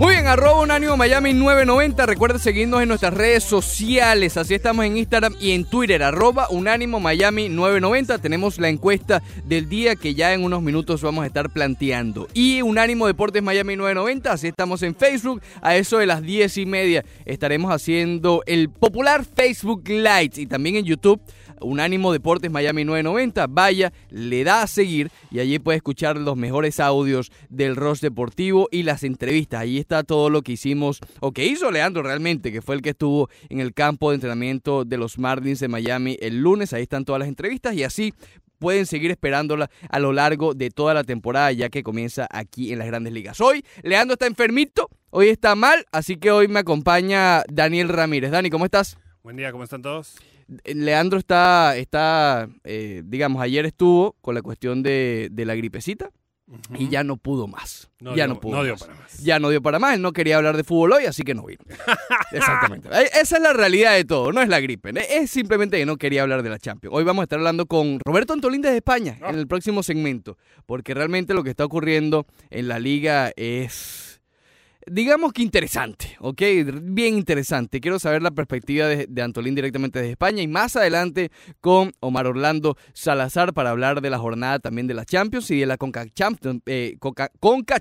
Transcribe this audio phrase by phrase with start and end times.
[0.00, 2.06] Muy bien, arroba Unánimo Miami 990.
[2.06, 4.38] Recuerda seguirnos en nuestras redes sociales.
[4.38, 8.16] Así estamos en Instagram y en Twitter, arroba Unánimo Miami 990.
[8.16, 12.28] Tenemos la encuesta del día que ya en unos minutos vamos a estar planteando.
[12.32, 14.32] Y Unánimo Deportes Miami 990.
[14.32, 15.42] Así estamos en Facebook.
[15.60, 20.76] A eso de las 10 y media estaremos haciendo el popular Facebook Live y también
[20.76, 21.20] en YouTube
[21.60, 23.46] Unánimo Deportes Miami 990.
[23.48, 28.68] Vaya, le da a seguir y allí puede escuchar los mejores audios del Ross Deportivo
[28.70, 29.60] y las entrevistas.
[29.60, 32.90] Allí está todo lo que hicimos o que hizo Leandro realmente, que fue el que
[32.90, 36.72] estuvo en el campo de entrenamiento de los Marlins de Miami el lunes.
[36.72, 38.14] Ahí están todas las entrevistas y así
[38.60, 42.78] pueden seguir esperándola a lo largo de toda la temporada ya que comienza aquí en
[42.78, 43.40] las grandes ligas.
[43.40, 48.30] Hoy Leandro está enfermito, hoy está mal, así que hoy me acompaña Daniel Ramírez.
[48.30, 48.96] Dani, ¿cómo estás?
[49.22, 50.16] Buen día, ¿cómo están todos?
[50.64, 56.10] Leandro está, está eh, digamos, ayer estuvo con la cuestión de, de la gripecita
[56.76, 57.88] y ya no pudo más.
[58.00, 58.82] No ya dio- no pudo no dio más.
[58.82, 59.18] para más.
[59.22, 59.94] Ya no dio para más.
[59.94, 61.60] Él no quería hablar de fútbol hoy, así que no vino.
[62.32, 62.88] Exactamente.
[62.88, 64.32] Eh, Esa es la realidad de todo.
[64.32, 64.90] No es la gripe.
[64.90, 65.06] ¿eh?
[65.10, 66.92] Es simplemente que no quería hablar de la Champions.
[66.96, 69.30] Hoy vamos a estar hablando con Roberto Antolín desde España Ah.
[69.30, 70.36] en el próximo segmento.
[70.66, 74.09] Porque realmente lo que está ocurriendo en la liga es
[74.86, 76.42] digamos que interesante, ¿ok?
[76.82, 77.80] Bien interesante.
[77.80, 82.76] Quiero saber la perspectiva de, Antolín directamente desde España y más adelante con Omar Orlando
[82.92, 86.62] Salazar para hablar de la jornada también de la Champions y de la Conca Champions,
[86.66, 86.96] eh,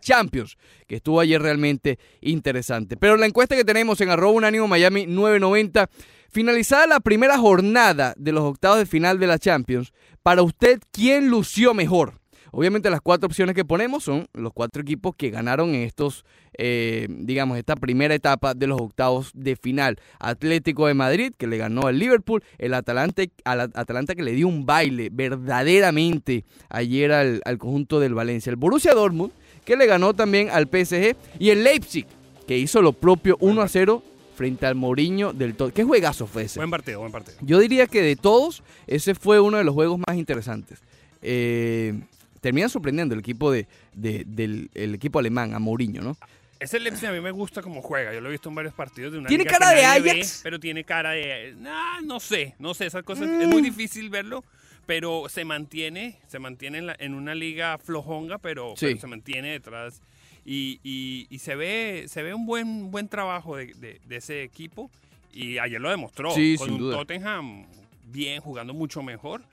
[0.02, 2.98] Champions, que estuvo ayer realmente interesante.
[2.98, 5.90] Pero la encuesta que tenemos en arroba unánimo Miami 990,
[6.30, 11.30] finalizada la primera jornada de los octavos de final de la Champions, para usted, ¿quién
[11.30, 12.19] lució mejor?
[12.52, 16.26] Obviamente las cuatro opciones que ponemos son los cuatro equipos que ganaron en estos,
[16.58, 20.00] eh, digamos, esta primera etapa de los octavos de final.
[20.20, 24.48] Atlético de Madrid, que le ganó al Liverpool, el Atalanta, al Atalanta que le dio
[24.48, 28.50] un baile verdaderamente ayer al, al conjunto del Valencia.
[28.50, 29.32] El Borussia Dortmund,
[29.66, 32.06] que le ganó también al PSG, y el Leipzig,
[32.48, 34.04] que hizo lo propio 1 a 0
[34.40, 35.74] frente al Mourinho del todo.
[35.74, 36.60] ¿Qué juegazo fue ese?
[36.60, 37.38] Buen partido, buen partido.
[37.42, 40.80] Yo diría que de todos, ese fue uno de los juegos más interesantes.
[41.22, 42.00] Eh,
[42.42, 46.18] termina sorprendiendo el equipo de, de- del el equipo alemán, a Mourinho, ¿no?
[46.60, 48.14] Ese Leipzig a mí me gusta como juega.
[48.14, 50.12] Yo lo he visto en varios partidos de una ¿Tiene liga cara de nadie ve,
[50.12, 50.42] Ajax?
[50.44, 51.56] pero tiene cara de...
[51.58, 52.88] nah, no sé, no sé.
[52.88, 53.30] Esas cosas...
[53.30, 54.44] Es muy difícil verlo,
[54.86, 58.88] pero se mantiene, se mantiene en, la- en una liga flojonga, pero, Sí.
[58.88, 60.02] pero se mantiene detrás.
[60.44, 64.44] Y, y- y se ve se ve un buen buen trabajo de, de- de ese
[64.44, 64.92] equipo.
[65.32, 66.32] Y ayer lo demostró.
[66.32, 66.98] Sí, con sin un duda.
[66.98, 67.68] Tottenham
[68.04, 69.44] bien, jugando mucho mejor.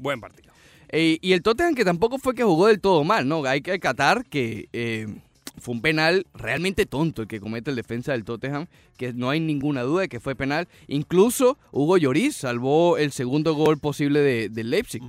[0.00, 0.52] Buen partido.
[0.90, 3.44] Eh, y el Tottenham que tampoco fue que jugó del todo mal, ¿no?
[3.44, 5.06] Hay que acatar que eh,
[5.58, 8.66] fue un penal realmente tonto el que comete el defensa del Tottenham,
[8.96, 10.68] que no hay ninguna duda de que fue penal.
[10.86, 15.02] Incluso Hugo Lloris salvó el segundo gol posible de, del Leipzig.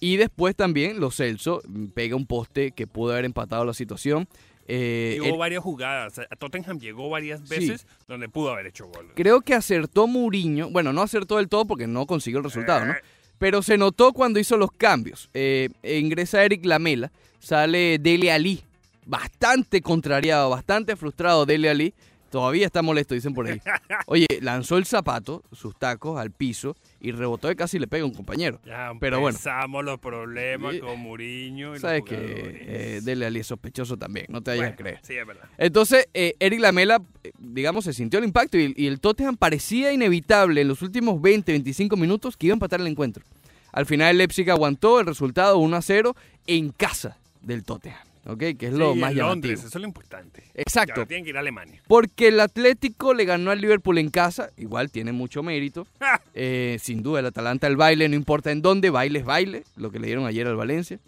[0.00, 4.28] Y después también Lo Celso mm, pega un poste que pudo haber empatado la situación.
[4.66, 6.18] Eh, hubo el- varias jugadas.
[6.18, 9.12] A Tottenham llegó varias veces donde pudo haber hecho gol.
[9.14, 10.70] creo que acertó Mourinho.
[10.70, 12.94] Bueno, no acertó del todo porque no consiguió el resultado, ¿no?
[13.38, 15.28] Pero se notó cuando hizo los cambios.
[15.34, 18.62] Eh, ingresa Eric Lamela, sale Dele Ali,
[19.06, 21.94] bastante contrariado, bastante frustrado Dele Ali.
[22.30, 23.60] Todavía está molesto, dicen por ahí.
[24.06, 28.06] Oye, lanzó el zapato, sus tacos, al piso y rebotó y casi le pega a
[28.06, 28.58] un compañero.
[28.66, 29.38] Ya Pero bueno.
[29.84, 31.68] los problemas con Mourinho.
[31.68, 34.76] y los Sabes que eh, Dele Ali es sospechoso también, no te vayas a Bueno,
[34.78, 34.98] creer.
[35.04, 35.44] Sí, es verdad.
[35.58, 37.00] Entonces, eh, Eric Lamela,
[37.46, 41.52] digamos, se sintió el impacto y, y el Tottenham parecía inevitable en los últimos 20,
[41.52, 43.24] 25 minutos que iba a empatar el encuentro.
[43.72, 46.16] Al final el Leipzig aguantó el resultado 1 a 0
[46.46, 48.38] en casa del Tottenham, ¿ok?
[48.56, 49.28] Que es lo Sí, más en llamativo.
[49.28, 50.44] Londres, eso es lo importante.
[50.54, 50.94] Exacto.
[50.94, 51.82] Ahora tienen que ir a Alemania.
[51.88, 55.86] Porque el Atlético le ganó al Liverpool en casa, igual tiene mucho mérito.
[56.36, 59.92] Eh, sin duda, el Atalanta, el baile, no importa en dónde, baile es baile, lo
[59.92, 60.98] que le dieron ayer al Valencia.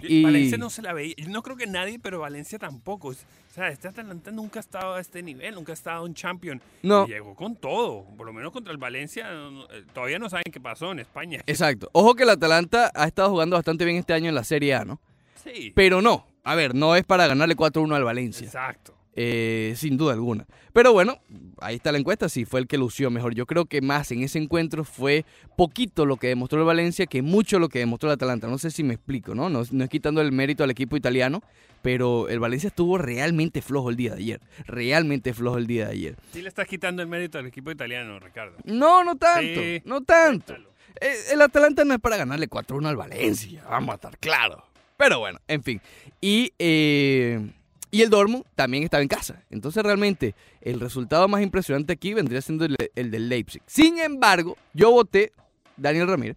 [0.00, 1.14] Y- Valencia no se la veía.
[1.16, 3.08] Yo No creo que nadie, pero Valencia tampoco.
[3.08, 3.14] O
[3.54, 6.60] sea, este Atalanta nunca ha estado a este nivel, nunca ha estado un champion.
[6.82, 7.04] No.
[7.06, 8.04] Y llegó con todo.
[8.16, 9.26] Por lo menos contra el Valencia.
[9.30, 11.40] eh, Todavía no saben qué pasó en España.
[11.46, 11.88] Exacto.
[11.92, 14.84] Ojo que el Atalanta ha estado jugando bastante bien este año en la Serie A,
[14.84, 15.00] ¿no?
[15.42, 15.72] Sí.
[15.74, 18.94] Pero no, a ver, no es para ganarle 4-1 al Valencia, Exacto.
[19.20, 20.46] Eh, sin duda alguna.
[20.72, 21.18] Pero bueno,
[21.60, 23.34] ahí está la encuesta, sí fue el que lució mejor.
[23.34, 25.24] Yo creo que más en ese encuentro fue
[25.56, 28.46] poquito lo que demostró el Valencia que mucho lo que demostró el Atalanta.
[28.46, 29.50] No sé si me explico, ¿no?
[29.50, 31.42] No, no es quitando el mérito al equipo italiano,
[31.82, 34.40] pero el Valencia estuvo realmente flojo el día de ayer.
[34.66, 36.16] Realmente flojo el día de ayer.
[36.32, 38.56] Sí le estás quitando el mérito al equipo italiano, Ricardo.
[38.66, 39.82] No, no tanto, Sí.
[39.84, 40.52] no tanto.
[40.54, 40.68] Cuéntalo.
[41.00, 44.62] Eh, El Atalanta no es para ganarle 4-1 al Valencia, vamos a estar claros.
[44.96, 45.80] Pero bueno, en fin.
[46.20, 47.50] Y, eh,
[47.90, 49.42] y el Dortmund también estaba en casa.
[49.50, 53.62] Entonces realmente el resultado más impresionante aquí vendría siendo el, el del Leipzig.
[53.66, 55.32] Sin embargo, yo voté
[55.76, 56.36] Daniel Ramírez,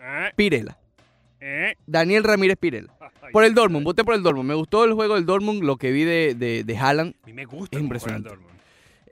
[0.00, 0.78] Ah, Pirela.
[1.40, 1.74] eh.
[1.86, 2.92] Daniel Ramírez Pirela.
[3.32, 4.48] Por el Dortmund, voté por el Dortmund.
[4.48, 7.14] Me gustó el juego del Dortmund, lo que vi de, de, de Haaland.
[7.22, 7.64] A mí me gusta.
[7.64, 8.28] Es juega el impresionante.
[8.28, 8.52] Dortmund.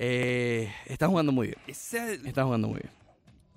[0.02, 1.58] Eh, está jugando muy bien.
[1.66, 2.90] Ese- Está jugando muy bien.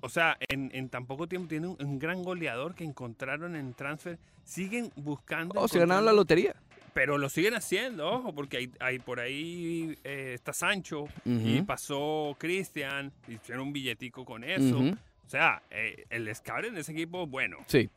[0.00, 3.74] o sea, en, en tan poco tiempo tiene un, un gran goleador que encontraron en
[3.74, 4.18] transfer.
[4.44, 5.58] Siguen buscando.
[5.58, 6.54] Oh, se ganaron la lotería.
[6.94, 12.36] Pero lo siguen haciendo, ojo, porque hay, hay por ahí eh, está Sancho y pasó
[12.38, 14.78] Cristian, hicieron un billetico con eso.
[15.26, 17.56] O sea, eh, el scout en ese equipo, bueno.
[17.66, 17.90] Sí.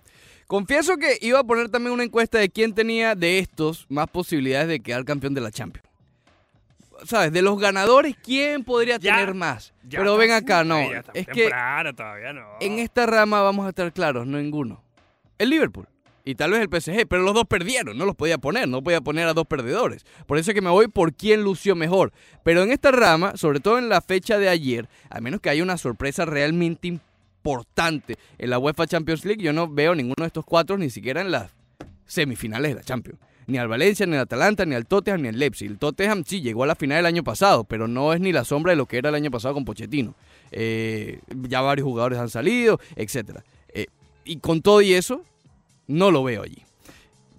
[0.47, 4.67] Confieso que iba a poner también una encuesta de quién tenía de estos más posibilidades
[4.67, 5.87] de quedar campeón de la Champions.
[7.05, 7.31] ¿Sabes?
[7.31, 9.73] De los ganadores, ¿quién podría Ya, tener más?
[9.87, 10.79] Ya Pero ven acá, no.
[11.13, 11.51] Es que
[11.95, 12.47] todavía no.
[12.59, 14.83] en esta rama vamos a estar claros, no ninguno.
[15.37, 15.87] El Liverpool.
[16.27, 18.99] Y tal vez el PSG, pero los dos perdieron, no los podía poner, no podía
[18.99, 20.05] poner a dos perdedores.
[20.25, 22.11] Por eso es que me voy por quién lució mejor.
[22.43, 25.63] Pero en esta rama, sobre todo en la fecha de ayer, a menos que haya
[25.63, 30.43] una sorpresa realmente importante en la UEFA Champions League, yo no veo ninguno de estos
[30.43, 31.49] cuatro ni siquiera en las
[32.05, 33.21] semifinales de la Champions.
[33.45, 35.71] Ni al Valencia, ni al Atalanta, ni al Tottenham, ni al Leipzig.
[35.71, 38.43] El Tottenham sí llegó a la final el año pasado, pero no es ni la
[38.43, 40.13] sombra de lo que era el año pasado con Pochettino.
[40.51, 43.39] Eh, ya varios jugadores han salido, etc.
[44.25, 45.23] y con todo y eso,
[45.87, 46.63] no lo veo allí.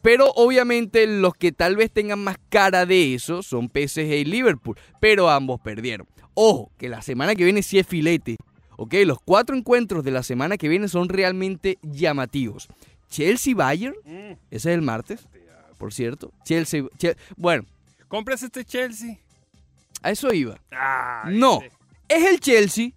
[0.03, 4.77] Pero obviamente los que tal vez tengan más cara de eso son PSG y Liverpool,
[5.01, 6.07] pero ambos perdieron.
[6.35, 8.37] Ojo, que la semana que viene sí es filete.
[8.77, 12.69] Ok, los cuatro encuentros de la semana que viene son realmente llamativos.
[13.11, 15.27] Chelsea-Bayern, Mm, ese es el martes,
[15.79, 16.31] por cierto.
[16.45, 17.65] Chelsea, Chel- bueno,
[18.07, 19.19] ¿Compras este Chelsea?
[20.03, 20.59] a eso iba.
[20.71, 21.61] Ah, No,
[22.09, 22.91] es el Chelsea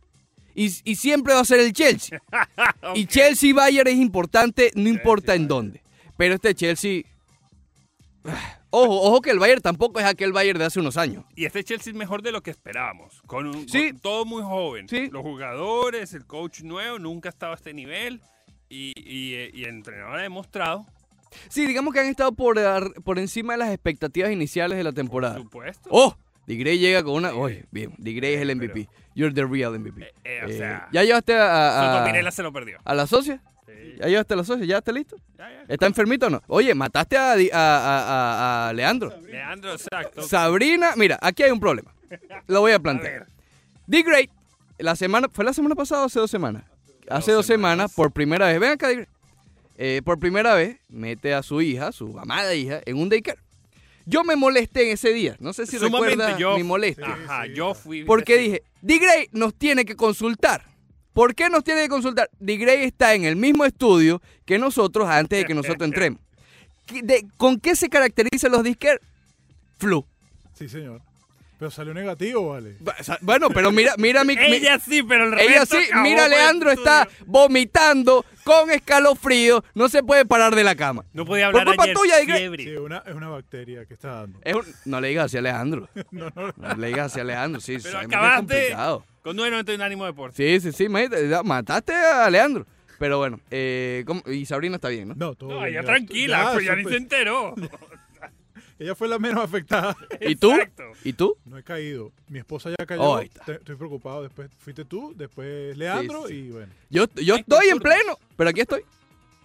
[0.65, 2.19] y, y siempre va a ser el Chelsea.
[2.95, 3.09] Y Ok.
[3.09, 5.47] Chelsea-Bayern es importante, no importa en Chelsea-Bayern.
[5.47, 5.83] dónde.
[6.17, 7.03] Pero este Chelsea...
[8.73, 11.25] Ojo, ojo que el Bayern tampoco es aquel Bayern de hace unos años.
[11.35, 13.21] Y este Chelsea es mejor de lo que esperábamos.
[13.27, 13.89] Con, un, Sí.
[13.91, 14.87] con todo muy joven.
[14.87, 15.09] Sí.
[15.11, 18.21] Los jugadores, el coach nuevo, nunca ha estado a este nivel.
[18.69, 20.85] Y, y, eh, y el entrenador ha demostrado,
[21.49, 22.57] Sí, digamos que han estado por,
[23.03, 25.37] por encima de las expectativas iniciales de la por temporada.
[25.37, 25.89] supuesto.
[25.91, 26.15] ¡Oh!
[26.47, 27.33] Digrey llega con una...
[27.33, 28.89] Oye, bien, Digrey es el MVP.
[29.15, 30.01] You're the real MVP.
[30.03, 32.79] Eh, eh, o Eh, sea, ¿Ya llevaste a, a, Soto se lo perdió.
[32.83, 33.41] a la socia?
[33.65, 33.95] Sí.
[33.99, 34.65] ¿Ya llevaste a la socia?
[34.65, 35.15] ¿Ya está listo?
[35.37, 35.63] Ya, ya.
[35.67, 36.41] ¿Está enfermito o no?
[36.47, 39.13] Oye, mataste a, a- a- Leandro.
[39.21, 40.23] Leandro, exacto.
[40.23, 41.93] Sabrina, mira, aquí hay un problema.
[42.47, 43.13] Lo voy a plantear.
[43.19, 43.27] ver,
[43.87, 44.29] D Great,
[44.79, 46.63] la semana, ¿fue la semana pasada o hace dos semanas?
[47.09, 47.93] Hace dos semanas, semanas.
[47.93, 48.95] por primera vez, ven acá, D.
[48.95, 49.09] Great.
[49.77, 53.39] Eh, por primera vez, mete a su hija, su amada hija, en un daycare.
[54.11, 57.05] Yo me molesté en ese día, no sé si Sumamente, recuerdas yo- mi molestia.
[57.07, 58.03] Ajá, sí, yo fui.
[58.03, 60.65] Porque dije, D Gray nos tiene que consultar.
[61.13, 62.29] ¿Por qué nos tiene que consultar?
[62.39, 66.19] D Gray está en el mismo estudio que nosotros antes de que nosotros entremos.
[66.85, 68.99] ¿Qué- de- ¿Con qué se caracterizan los disqueros?
[69.77, 70.05] Flu.
[70.53, 71.01] Sí, señor.
[71.61, 72.75] Pero salió negativo, vale.
[73.21, 76.31] Bueno, pero mira, mira mi, Ella sí, pero el Ella resto sí, acabó mira, con
[76.33, 77.23] el Leandro está estudio.
[77.27, 81.05] vomitando con escalofrío, no se puede parar de la cama.
[81.13, 81.95] No podía hablar Por culpa ayer.
[81.95, 82.63] tuya, fiebre.
[82.63, 84.39] Sí, una, es una bacteria que está dando.
[84.43, 85.87] Es un- no le digas así a Alejandro.
[86.11, 89.05] No, no, No le digas así a Alejandro, sí, Pero sabemos que es acabaste complicado.
[89.21, 90.37] con 9.91 ánimo deporte.
[90.59, 92.65] Sí, sí, sí, imagínate, ya mataste a Alejandro.
[92.97, 94.23] Pero bueno, eh, ¿cómo?
[94.25, 95.13] y Sabrina está bien, ¿no?
[95.15, 97.53] no, todo No, bien, ella ya- tranquila, pues ya ni supe- se enteró.
[98.81, 99.95] Ella fue la menos afectada.
[100.21, 100.51] ¿Y tú?
[100.53, 100.83] Exacto.
[101.03, 101.37] ¿Y tú?
[101.45, 102.11] No he caído.
[102.29, 103.03] Mi esposa ya cayó.
[103.03, 103.21] Oh.
[103.45, 104.23] Te- Estoy preocupado.
[104.23, 106.47] Después fuiste tú, después Leandro Sí, sí, sí.
[106.47, 106.73] y bueno.
[106.89, 108.81] Yo, yo Ay, estoy en pleno, pero aquí estoy.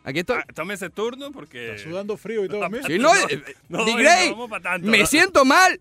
[0.05, 0.38] Aquí estoy.
[0.38, 1.75] Ah, tome ese turno porque.
[1.75, 2.67] Está sudando frío y todo.
[2.71, 2.85] mira.
[2.87, 5.06] Sí, no, eh, No, Di no Grey, vamos pa' tanto, me ¿no?
[5.06, 5.81] siento mal.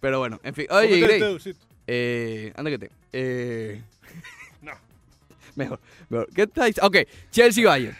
[0.00, 0.66] Pero bueno, en fin.
[0.70, 1.66] Oye, Cómete Grey, dulcito.
[1.88, 2.90] eh, anda que te.
[3.12, 3.82] Eh,
[4.60, 4.72] No.
[5.56, 6.28] mejor, mejor.
[6.32, 6.86] ¿Qué está diciendo?
[6.86, 7.96] Ok, Chelsea Bayern.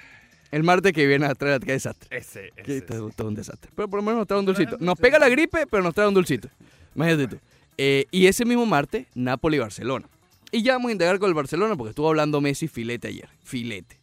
[0.53, 2.17] El martes que viene a traer qué desastre.
[2.17, 2.77] Ese, Que ese.
[2.79, 3.73] esto es todo un desastre.
[3.75, 4.77] Pero por lo menos nos trae un dulcito.
[4.79, 6.49] Nos pega la gripe, pero nos trae un dulcito.
[6.95, 7.43] Imagínate tú.
[7.79, 10.07] Eh, y ese mismo martes, Napoli-Barcelona.
[10.51, 13.31] Y ya vamos a indagar con el Barcelona porque estuvo hablando Messi filete ayer.
[13.43, 13.99] Filete.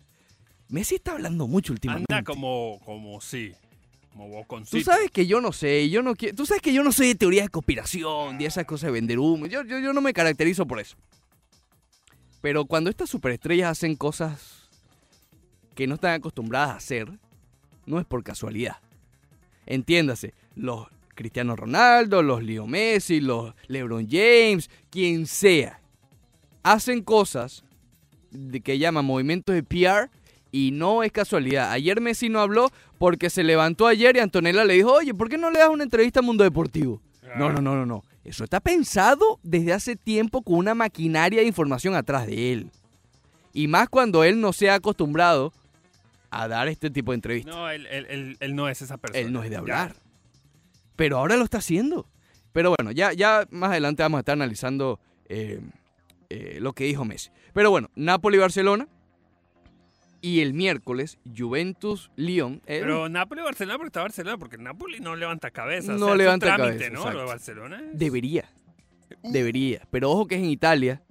[0.70, 2.12] Messi está hablando mucho últimamente.
[2.12, 3.54] Anda como, como sí.
[4.12, 6.92] Como Tú sabes que yo no sé, yo no quiero, tú sabes que yo no
[6.92, 9.46] soy de teorías de conspiración, de esas cosas de vender humo.
[9.46, 10.98] Yo, yo, yo no me caracterizo por eso.
[12.42, 14.59] Pero cuando estas superestrellas hacen cosas
[15.80, 17.10] que no están acostumbradas a hacer,
[17.86, 18.76] no es por casualidad.
[19.66, 25.80] Entiéndase, los Cristiano Ronaldo, los Leo Messi, los LeBron James, quien sea,
[26.64, 27.64] hacen cosas
[28.30, 30.10] de que llaman movimientos de PR
[30.52, 31.72] y no es casualidad.
[31.72, 35.38] Ayer Messi no habló porque se levantó ayer y Antonella le dijo, oye, ¿por qué
[35.38, 37.02] no le das una entrevista a Mundo Deportivo?
[37.38, 38.04] No, no, no, no, no.
[38.26, 42.70] Eso está pensado desde hace tiempo con una maquinaria de información atrás de él.
[43.54, 45.54] Y más cuando él no se ha acostumbrado
[46.32, 47.56] a dar este tipo de entrevistas.
[47.56, 49.20] No, él, él, él, él no es esa persona.
[49.26, 49.60] Él no es de Ya.
[49.60, 49.96] hablar.
[50.96, 52.08] Pero ahora lo está haciendo.
[52.52, 55.60] Pero bueno, ya, ya más adelante vamos a estar analizando eh,
[56.30, 57.30] eh, lo que dijo Messi.
[57.54, 58.88] Pero bueno, Napoli-Barcelona.
[60.22, 62.56] Y el miércoles, Juventus-Lyon.
[62.66, 65.94] eh, Pero Napoli-Barcelona, porque está Barcelona, porque Napoli no levanta cabeza.
[65.94, 67.12] o No sea, es un levanta trámite, cabeza, ¿no?
[67.14, 68.50] Lo de Barcelona es- Debería.
[69.24, 69.88] Debería.
[69.90, 71.02] Pero ojo que es en Italia.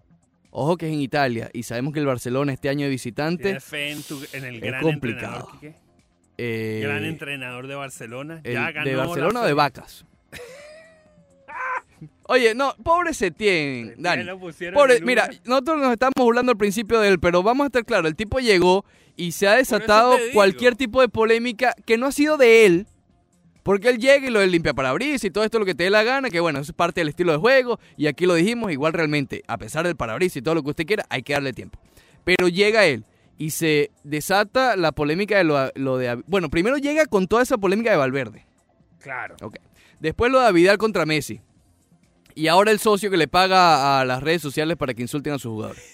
[0.51, 1.51] Ojo que es en Italia.
[1.53, 3.61] Y sabemos que el Barcelona este año de visitante.
[3.61, 5.49] Fe en, tu- en el Es gran complicado.
[5.53, 5.75] entrenador, Quique.
[6.39, 8.41] eh, Gran entrenador de Barcelona.
[8.45, 10.05] el- ya ganó ¿De Barcelona o de vacas?
[12.31, 14.25] Oye, no, pobre Setién, Dani.
[14.75, 18.07] Pobre, mira, nosotros nos estamos burlando al principio de él, pero vamos a estar claros,
[18.11, 18.85] el tipo llegó
[19.17, 22.87] y se ha desatado cualquier tipo de polémica que no ha sido de él,
[23.69, 26.03] porque él llega y lo limpia parabrisas y todo esto lo que te dé la
[26.03, 28.95] gana, que bueno, eso es parte del estilo de juego, y aquí lo dijimos, igual
[28.95, 31.79] realmente, a pesar del parabrisas y todo lo que usted quiera, hay que darle tiempo.
[32.25, 33.05] Pero llega él
[33.37, 36.15] y se desata la polémica de lo, lo de...
[36.27, 38.47] Bueno, primero llega con toda esa polémica de Valverde.
[39.01, 39.37] Claro.
[39.43, 39.57] Ok.
[40.01, 41.43] Después lo de Vidal contra Messi.
[42.35, 45.39] Y ahora el socio que le paga a las redes sociales para que insulten a
[45.39, 45.85] sus jugadores.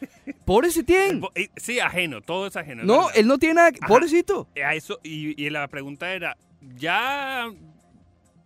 [0.46, 1.20] Pobre Setién.
[1.58, 2.82] Sí, ajeno, todo es ajeno.
[2.82, 3.72] No, él no tiene nada.
[3.86, 4.48] Pobrecito.
[4.54, 6.38] Eh, A eso, y, y la pregunta era,
[6.76, 7.50] ¿ya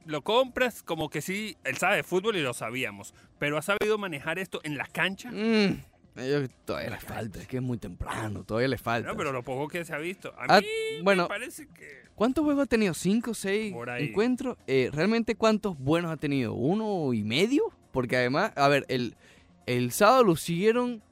[0.07, 0.83] lo compras?
[0.83, 4.61] Como que sí, él sabe de fútbol y lo sabíamos, pero ¿ha sabido manejar esto
[4.65, 5.31] en la cancha?
[5.33, 5.83] Mm,
[6.65, 7.41] todavía le falta.
[7.41, 8.45] Es que es muy temprano.
[8.45, 9.09] Todavía le falta.
[9.09, 10.33] No, pero lo poco que se ha visto.
[10.39, 10.67] A Ah, mí
[11.03, 11.25] bueno.
[11.25, 12.05] me parece que...
[12.15, 12.95] ¿Cuántos juegos ha tenido?
[12.95, 14.57] ¿Cinco, seis encuentros?
[14.69, 16.55] Eh, ¿Realmente cuántos buenos ha tenido?
[16.55, 17.73] ¿Uno y medio?
[17.91, 19.17] Porque además, a ver, el,
[19.67, 21.03] el sábado lo siguieron.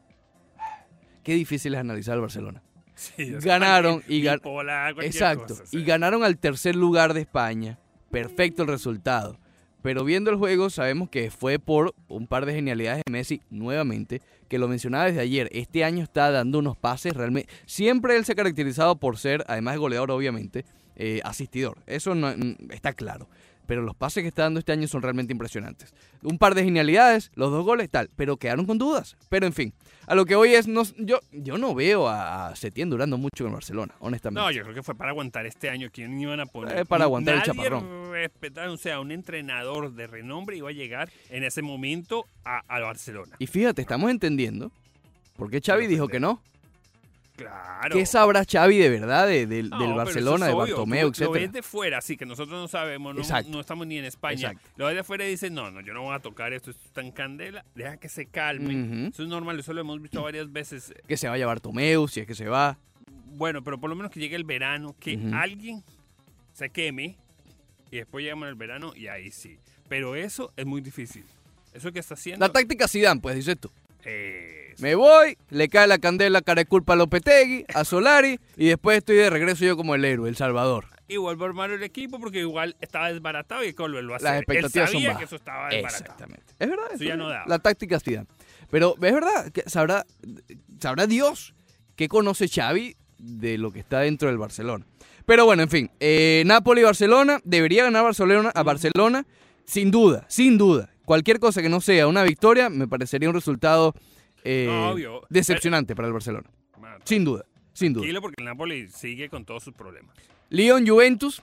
[1.25, 2.62] Qué difícil es analizar al Barcelona.
[3.16, 5.54] Sí, Ganaron y gan- bipolar, cualquier Exacto.
[5.54, 5.78] cosa, sí.
[5.78, 7.78] Y ganaron al tercer lugar de España.
[8.11, 9.38] Perfecto el resultado.
[9.82, 14.23] Pero viendo el juego sabemos que fue por un par de genialidades de Messi nuevamente,
[14.49, 15.49] que lo mencionaba desde ayer.
[15.52, 17.52] Este año está dando unos pases realmente...
[17.66, 21.78] Siempre él se ha caracterizado por ser, además de goleador obviamente, eh, asistidor.
[21.87, 23.28] Eso no, mm, está claro.
[23.73, 25.95] Pero los pases que está dando este año son realmente impresionantes.
[26.23, 29.17] Un par de genialidades, los dos goles, tal, pero quedaron con dudas.
[29.31, 29.73] Pero en fin,
[30.07, 33.52] a lo que hoy es, no, yo, yo no veo a Setién durando mucho en
[33.55, 34.45] Barcelona, honestamente.
[34.45, 35.88] No, yo creo que fue para aguantar este año.
[35.91, 36.81] ¿Quién iban a poner?
[36.81, 38.11] Eh, para aguantar el chaparrón.
[38.11, 42.79] respetaba, o sea, un entrenador de renombre iba a llegar en ese momento a, a
[42.79, 43.37] Barcelona.
[43.38, 44.71] Y fíjate, estamos entendiendo
[45.35, 46.43] por qué Xavi dijo que no.
[47.37, 47.97] Claro.
[47.97, 50.55] ¿Qué sabrá Xavi de verdad de- del- No, del pero Barcelona, de.
[50.55, 51.41] Bartomeu, Tú Lo etcétera?
[51.47, 53.15] ves de fuera, así que nosotros no sabemos,
[53.49, 54.51] no, estamos ni en España.
[54.51, 54.69] Exacto.
[54.77, 56.83] Lo ves de fuera y dicen, no, no, yo no voy a tocar esto, esto
[56.85, 59.01] está en candela, deja que se calmen.
[59.03, 59.09] Ujú.
[59.12, 60.93] Eso es normal, eso lo hemos visto varias veces.
[61.09, 62.79] Que se vaya Bartomeu, si es que se va.
[63.35, 65.83] Bueno, pero por lo menos que llegue el verano, que alguien
[66.53, 67.17] se queme
[67.91, 69.59] y después llegamos al verano y ahí sí.
[69.89, 71.25] Pero eso es muy difícil.
[71.73, 72.47] Eso que está haciendo...
[72.47, 73.71] La táctica Zidane, pues, dices tú.
[74.04, 78.68] Es- Me voy, le cae la candela cara de culpa a Lopetegui, a Solari, y
[78.68, 80.87] después estoy de regreso yo como el héroe, el salvador.
[81.09, 84.30] Y vuelvo a armar el equipo porque igual estaba desbaratado y que volverlo a hacer.
[84.30, 86.04] Las expectativas Él son sabía que eso estaba desbaratado.
[86.04, 86.54] Exactamente.
[86.59, 86.87] Es verdad.
[86.94, 87.44] Eso ya no da.
[87.47, 88.26] La táctica Zidane.
[88.71, 90.06] Pero es verdad, que sabrá,
[90.80, 91.54] sabrá Dios
[91.97, 94.87] qué conoce Xavi de lo que está dentro del Barcelona.
[95.26, 99.26] Pero bueno, en fin, eh, Napoli-Barcelona, debería ganar Barcelona a Barcelona,
[99.66, 100.88] sin duda, sin duda.
[101.04, 103.94] Cualquier cosa que no sea una victoria, me parecería un resultado
[104.44, 106.49] eh, No, decepcionante para el Barcelona.
[107.04, 108.06] Sin duda, sin duda.
[108.21, 110.14] Porque el Napoli sigue con todos sus problemas.
[110.50, 111.42] Lyon-Juventus,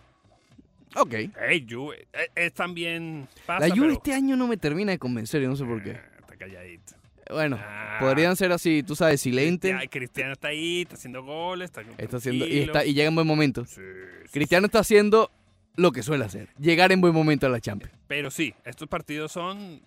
[0.96, 1.14] ok.
[1.48, 5.00] Hey, Juve, eh, es también pasa, La Juve pero- este año no me termina de
[5.00, 5.92] convencer, yo no sé por qué.
[5.92, 6.94] Eh, Está calladito.
[7.32, 7.98] Bueno, Ah.
[8.00, 9.76] podrían ser así, tú sabes, silente.
[9.92, 13.28] Cristiano está ahí, está haciendo goles, está, Está haciendo, y, está, y llega en buen
[13.28, 13.66] momento.
[13.66, 15.30] Sí, sí, Cristiano está haciendo
[15.76, 17.94] lo que suele hacer, llegar en buen momento a la Champions.
[18.08, 19.82] Pero sí, estos partidos son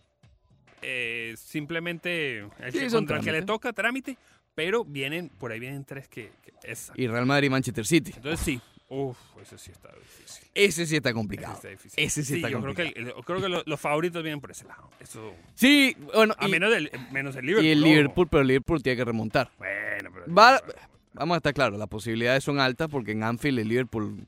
[0.82, 4.16] eh, simplemente el Sí, que, son contra el que le toca trámite,
[4.54, 6.90] pero vienen, por ahí vienen tres que, que es.
[6.94, 8.12] Y Real Madrid y Manchester City.
[8.16, 10.48] Entonces sí, uff, ese sí está difícil.
[10.54, 11.54] Ese sí está Ese complicado.
[11.54, 12.02] está difícil.
[12.04, 13.16] Ese sí está yo creo que, complicado.
[13.18, 14.90] el- creo que lo- los favoritos vienen por ese lado.
[15.00, 17.66] Eso, Sí, bueno, a y, menos, del, menos el Liverpool.
[17.66, 17.80] y el.
[17.82, 19.50] Liverpool, pero el Liverpool tiene que remontar.
[19.58, 20.62] Bueno, pero Va-
[21.12, 24.26] vamos a estar claros, las posibilidades son altas porque en Anfield el Liverpool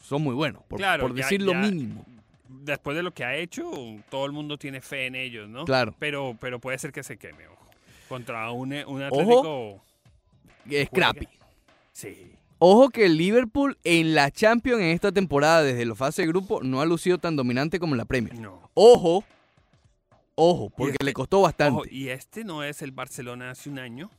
[0.00, 2.04] son muy buenos, por, Claro, por ya- decir lo ya- mínimo.
[2.48, 3.70] después de lo que ha hecho,
[4.10, 5.64] todo el mundo tiene fe en ellos, ¿no?
[5.64, 5.94] Claro.
[5.98, 7.66] Pero, pero puede ser que se queme, ojo.
[8.08, 9.04] Contra un, un Ojo.
[9.04, 9.84] Atlético.
[10.68, 11.28] Es crappy.
[11.92, 12.32] Sí.
[12.58, 16.60] Ojo que el Liverpool en la Champions en esta temporada, desde la fase de grupo,
[16.62, 18.38] no ha lucido tan dominante como en la Premier.
[18.38, 18.68] No.
[18.74, 19.24] Ojo,
[20.34, 21.80] ojo, porque este- le costó bastante.
[21.80, 24.10] Ojo, y este no es el Barcelona hace un año,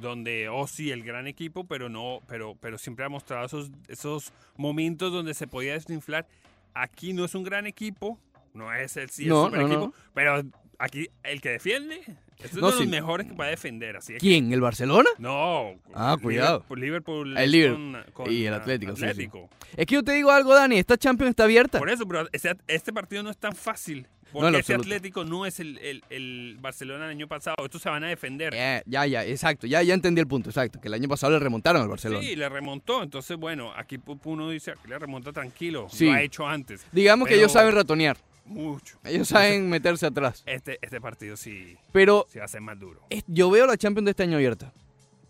[0.00, 4.32] donde, oh sí, el gran equipo, pero no, pero, pero siempre ha mostrado esos, esos
[4.56, 6.26] momentos donde se podía desinflar.
[6.74, 8.18] Aquí no es un gran equipo,
[8.52, 9.74] no es el, sí, el No, super no, no.
[9.74, 10.42] equipo, pero
[10.78, 12.00] aquí el que defiende,
[12.38, 12.88] este es No, uno de los sí.
[12.88, 14.52] mejores que puede defender, así ¿Quién?
[14.52, 15.08] ¿El Barcelona?
[15.18, 15.74] No.
[15.94, 16.58] Ah, cuidado.
[16.70, 18.04] Liverpool, Liverpool El Liverpool.
[18.12, 19.06] con- con, Y el ah, Atlético, sí, sí.
[19.08, 19.48] Atlético.
[19.76, 21.78] Es que yo te digo algo, Dani, esta Champions está abierta.
[21.78, 24.08] Por eso, pero este, este partido no es tan fácil.
[24.34, 24.82] Porque ese absoluto.
[24.94, 27.56] Atlético no es el, el- el Barcelona del año pasado.
[27.64, 28.52] Estos se van a defender.
[28.86, 29.66] Ya, ya, exacto.
[29.66, 30.80] Ya, ya entendí el punto, exacto.
[30.80, 32.20] Que el año pasado le remontaron al Barcelona.
[32.22, 33.02] Sí, le remontó.
[33.02, 35.86] Entonces, bueno, aquí uno dice, aquí le remonta tranquilo.
[35.90, 36.06] Sí.
[36.06, 36.84] Lo ha hecho antes.
[36.92, 38.16] Digamos que ellos saben ratonear.
[38.46, 38.98] Mucho.
[39.04, 40.42] Ellos saben meterse atrás.
[40.44, 43.00] Este, este partido sí, Pero a ser más duro.
[43.08, 44.70] es- yo veo la Champions de este año abierta.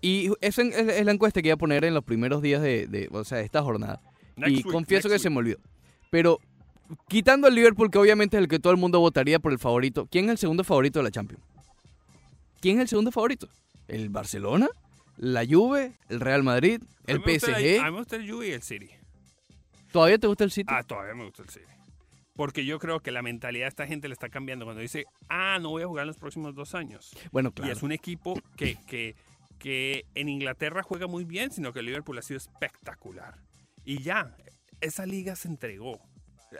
[0.00, 2.86] Y esa es, es la encuesta que iba a poner en los primeros días de,
[2.88, 4.00] de- o sea, esta jornada.
[4.36, 5.58] Next y week, confieso que se me olvidó.
[6.10, 6.40] Pero
[7.08, 10.06] quitando al Liverpool, que obviamente es el que todo el mundo votaría por el favorito,
[10.10, 11.42] ¿quién es el segundo favorito de la Champions?
[12.60, 13.48] ¿Quién es el segundo favorito?
[13.88, 14.68] ¿El Barcelona?
[15.16, 15.92] ¿La Juve?
[16.08, 16.82] ¿El Real Madrid?
[17.06, 17.80] ¿El PSG?
[17.80, 18.90] A mí me gusta el Juve y el City.
[19.92, 20.72] ¿Todavía te gusta el City?
[20.74, 21.66] Ah, todavía me gusta el City.
[22.34, 25.58] Porque yo creo que la mentalidad de esta gente le está cambiando cuando dice, ah,
[25.60, 27.16] no voy a jugar en los próximos dos años.
[27.30, 27.72] bueno, Y claro.
[27.72, 29.14] es un equipo que, que,
[29.58, 33.36] que en Inglaterra juega muy bien, sino que el Liverpool ha sido espectacular.
[33.84, 34.34] Y ya,
[34.80, 36.00] esa liga se entregó.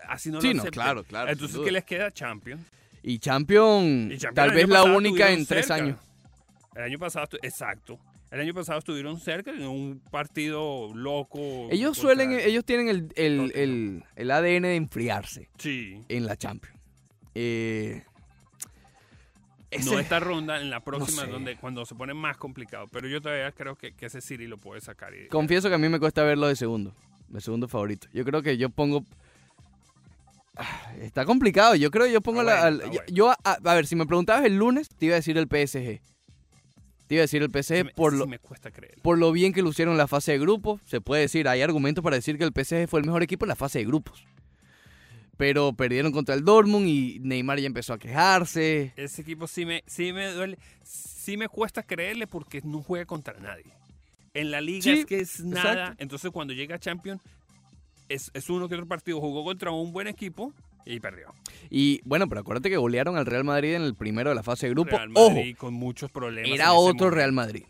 [0.08, 1.58] Así no Sí, lo no, claro, claro, Entonces.
[1.64, 2.10] ¿qué les queda?
[2.10, 2.62] Champions.
[3.02, 5.98] Y Champions, Y Champions tal vez la única en tres años.
[6.74, 7.98] El año pasado, exacto.
[8.30, 11.68] El año pasado estuvieron cerca en un partido loco.
[11.70, 16.02] Ellos suelen, ellos tienen el, el, el, el ADN de enfriarse Sí.
[16.08, 16.76] en la Champions.
[17.36, 18.02] Eh,
[19.70, 21.30] ese- No esta ronda, en la próxima, sé.
[21.30, 22.88] donde cuando se pone más complicado.
[22.88, 25.14] Pero yo todavía creo que, que ese City lo puede sacar.
[25.14, 26.94] y- Confieso que a mí me cuesta verlo de segundo,
[27.28, 28.08] de segundo favorito.
[28.12, 29.04] Yo creo que yo pongo...
[30.56, 32.62] Ah, Está complicado, yo creo que yo pongo Está la...
[32.66, 33.06] al- está yo- bueno.
[33.12, 36.00] yo, a, a ver, si me preguntabas el lunes, te iba a decir el PSG.
[37.06, 38.94] Te iba a decir el PSG Sí me- por sí lo, me cuesta creer.
[39.02, 40.80] por lo bien que lucieron en la fase de grupos.
[40.86, 43.48] Se puede decir, hay argumentos para decir que el PSG fue el mejor equipo en
[43.50, 44.24] la fase de grupos.
[45.36, 48.92] Pero perdieron contra el Dortmund y Neymar ya empezó a quejarse.
[48.96, 50.58] Ese equipo sí me, sí me duele.
[50.84, 53.64] Sí me cuesta creerle porque no juega contra nadie.
[54.32, 55.72] En la liga Sí, es que es nada.
[55.72, 56.02] exacto.
[56.02, 57.20] Entonces cuando llega a Champions,
[58.08, 59.20] es, es uno que otro partido.
[59.20, 60.52] Jugó contra un buen equipo
[60.86, 61.34] y perdió.
[61.70, 64.66] Y bueno, pero acuérdate que golearon al Real Madrid en el primero de la fase
[64.66, 64.96] de grupo.
[64.96, 66.50] Real Ojo, Madrid con muchos problemas.
[66.50, 67.10] era otro.
[67.10, 67.64] Real Madrid.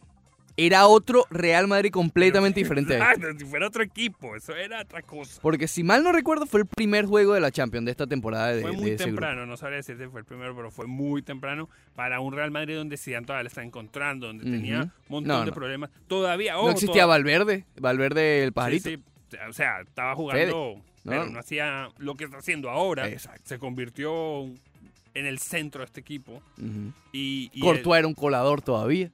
[0.56, 2.94] Era otro Real Madrid completamente diferente.
[2.94, 3.22] a este.
[3.26, 5.40] Exacto, si fuera otro equipo, eso era otra cosa.
[5.42, 8.52] Porque si mal no recuerdo, fue el primer juego de la Champions de esta temporada
[8.52, 9.04] de, Fue de muy grupo.
[9.04, 12.52] temprano, no sabría decirte si fue el primero, pero fue muy temprano para un Real
[12.52, 15.52] Madrid donde Zidane todavía le está encontrando, donde tenía un montón No, de no.
[15.54, 15.90] problemas.
[16.06, 18.90] Todavía, No existía Valverde, Valverde el pajarito.
[18.90, 19.02] Sí, sí,
[19.48, 21.38] o sea, estaba jugando, No, pero no.
[21.38, 23.08] hacía lo que está haciendo ahora.
[23.08, 23.42] Exacto.
[23.44, 26.42] Se convirtió en el centro de este equipo.
[26.58, 26.92] Ujú.
[27.12, 29.10] Y, y Courtois era un colador todavía,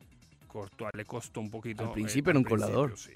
[0.48, 1.84] Courtois le costó un poquito.
[1.84, 2.96] Al eh, principio era un colador.
[2.96, 3.12] sí.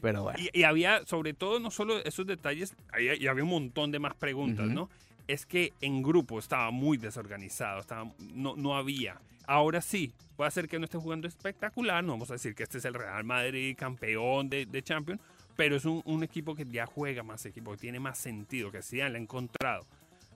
[0.00, 0.38] pero bueno.
[0.52, 3.98] Y, y había, sobre todo, no solo esos detalles, había- y había un montón de
[3.98, 4.66] más preguntas.
[4.66, 4.90] ¿no?
[5.28, 9.18] Es que en grupo estaba muy desorganizado, estaba, no, no había.
[9.46, 12.78] Ahora sí, puede ser que no esté jugando espectacular, no vamos a decir que este
[12.78, 15.20] es el Real Madrid, campeón de, de Champions,
[15.56, 18.82] pero es un, un equipo que ya juega más equipo, que tiene más sentido, que
[18.82, 19.86] Zidane le ha encontrado.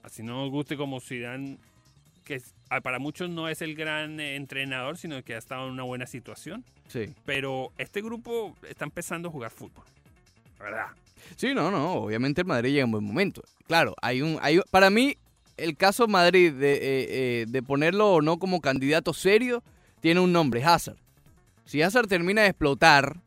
[0.03, 1.57] Así no nos guste como Zidane,
[2.23, 2.41] que
[2.83, 6.05] para muchos no es el gran eh, entrenador, sino que ha estado en una buena
[6.05, 6.63] situación.
[6.87, 7.13] Sí.
[7.25, 9.83] Pero este grupo está empezando a jugar fútbol.
[10.59, 10.87] ¿Verdad?
[11.35, 13.43] Sí, no, no, obviamente el Madrid llega en buen momento.
[13.67, 15.17] Claro, hay un, hay, para mí
[15.57, 19.63] el caso Madrid de, eh, eh, de ponerlo o no como candidato serio
[19.99, 20.97] tiene un nombre, Hazard.
[21.65, 23.17] Si Hazard termina de explotar,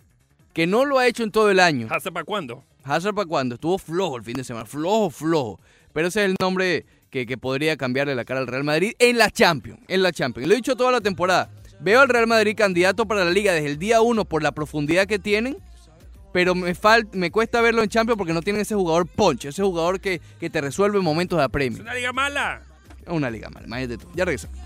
[0.52, 1.86] que no lo ha hecho en todo el año.
[1.90, 2.64] ¿Hasta para cuándo?
[2.84, 5.60] Hazard para cuando estuvo flojo el fin de semana, flojo, flojo.
[5.92, 9.18] Pero ese es el nombre que, que podría cambiarle la cara al Real Madrid en
[9.18, 10.48] la Champions, en la Champions.
[10.48, 11.50] Lo he dicho toda la temporada.
[11.80, 15.06] Veo al Real Madrid candidato para la liga desde el día uno por la profundidad
[15.06, 15.56] que tienen,
[16.32, 19.62] pero me fal- me cuesta verlo en Champions porque no tienen ese jugador punch, ese
[19.62, 21.82] jugador que, que te resuelve en momentos de Es apremio.
[21.82, 22.62] una liga mala.
[23.04, 24.08] Es una liga mala, imagínate tú.
[24.14, 24.56] Ya regresamos.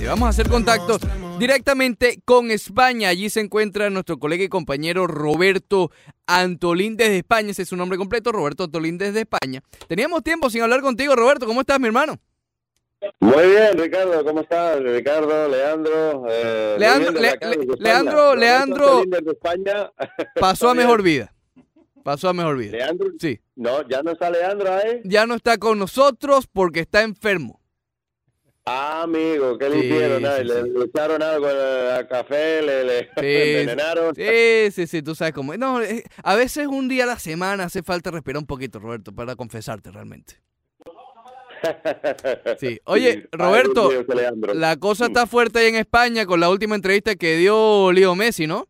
[0.00, 0.98] Y vamos a hacer contacto
[1.38, 3.08] directamente con España.
[3.08, 5.90] Allí se encuentra nuestro colega y compañero Roberto
[6.26, 7.50] Antolín desde España.
[7.50, 9.62] Ese es su nombre completo, Roberto Antolín desde España.
[9.88, 11.46] Teníamos tiempo sin hablar contigo, Roberto.
[11.46, 12.18] ¿Cómo estás, mi hermano?
[13.20, 14.80] Muy bien, Ricardo, ¿cómo estás?
[14.80, 16.24] Ricardo, Leandro.
[16.28, 17.76] eh, Leandro- Le- Le- España.
[17.78, 19.90] Leandro- Leandro- España.
[20.40, 21.32] Pasó a mejor vida.
[22.04, 22.72] Pasó a mejor vida.
[22.72, 23.40] Leandro, Sí.
[23.56, 25.00] no, ya no está Leandro ahí.
[25.04, 27.60] Ya no está con nosotros porque está enfermo.
[28.64, 30.18] Ah, amigo, ¿qué le Sí, hicieron?
[30.22, 30.70] Sí, le, sí.
[30.70, 34.14] le echaron algo al al café, le, le envenenaron.
[34.14, 35.56] Sí, sí, sí, tú sabes cómo.
[35.56, 39.12] No, eh, a veces un día a la semana hace falta respirar un poquito, Roberto,
[39.12, 40.36] para confesarte realmente.
[42.58, 42.80] Sí.
[42.86, 43.88] Oye, Roberto.
[44.54, 48.48] La cosa está fuerte ahí en España con la última entrevista que dio Leo Messi,
[48.48, 48.66] ¿no?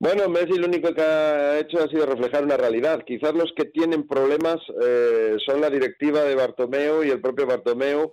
[0.00, 3.02] Bueno, Messi lo único que ha hecho ha sido reflejar una realidad.
[3.04, 8.12] Quizás los que tienen problemas eh, son la directiva de Bartomeu y el propio Bartomeu,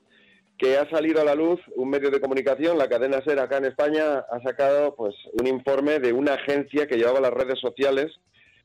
[0.57, 3.65] que ha salido a la luz un medio de comunicación, la cadena SER acá en
[3.65, 8.07] España, ha sacado pues un informe de una agencia que llevaba las redes sociales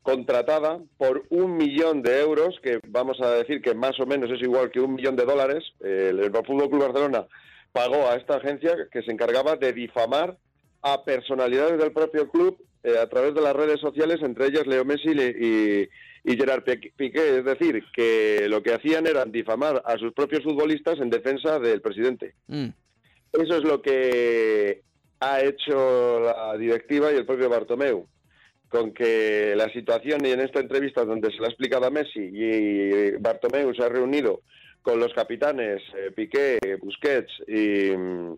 [0.03, 4.41] contratada por un millón de euros, que vamos a decir que más o menos es
[4.41, 5.63] igual que un millón de dólares.
[5.81, 7.27] El, el Fútbol Club Barcelona
[7.73, 10.39] pagó a esta agencia que se encargaba de difamar
[10.81, 14.85] a personalidades del propio club eh, a través de las redes sociales, entre ellas Leo
[14.85, 15.89] Messi y,
[16.25, 17.39] y Gerard Piqué.
[17.39, 21.81] Es decir, que lo que hacían era difamar a sus propios futbolistas en defensa del
[21.81, 22.35] presidente.
[22.47, 22.69] Mm.
[23.33, 24.83] Eso es lo que
[25.21, 28.07] ha hecho la directiva y el propio Bartomeu.
[28.69, 32.31] Con que la situación, y en esta entrevista donde se le ha explicado a Messi
[32.33, 34.43] y Bartomeu se ha reunido
[34.83, 38.37] con los capitanes eh, Piqué, Busquets y mm,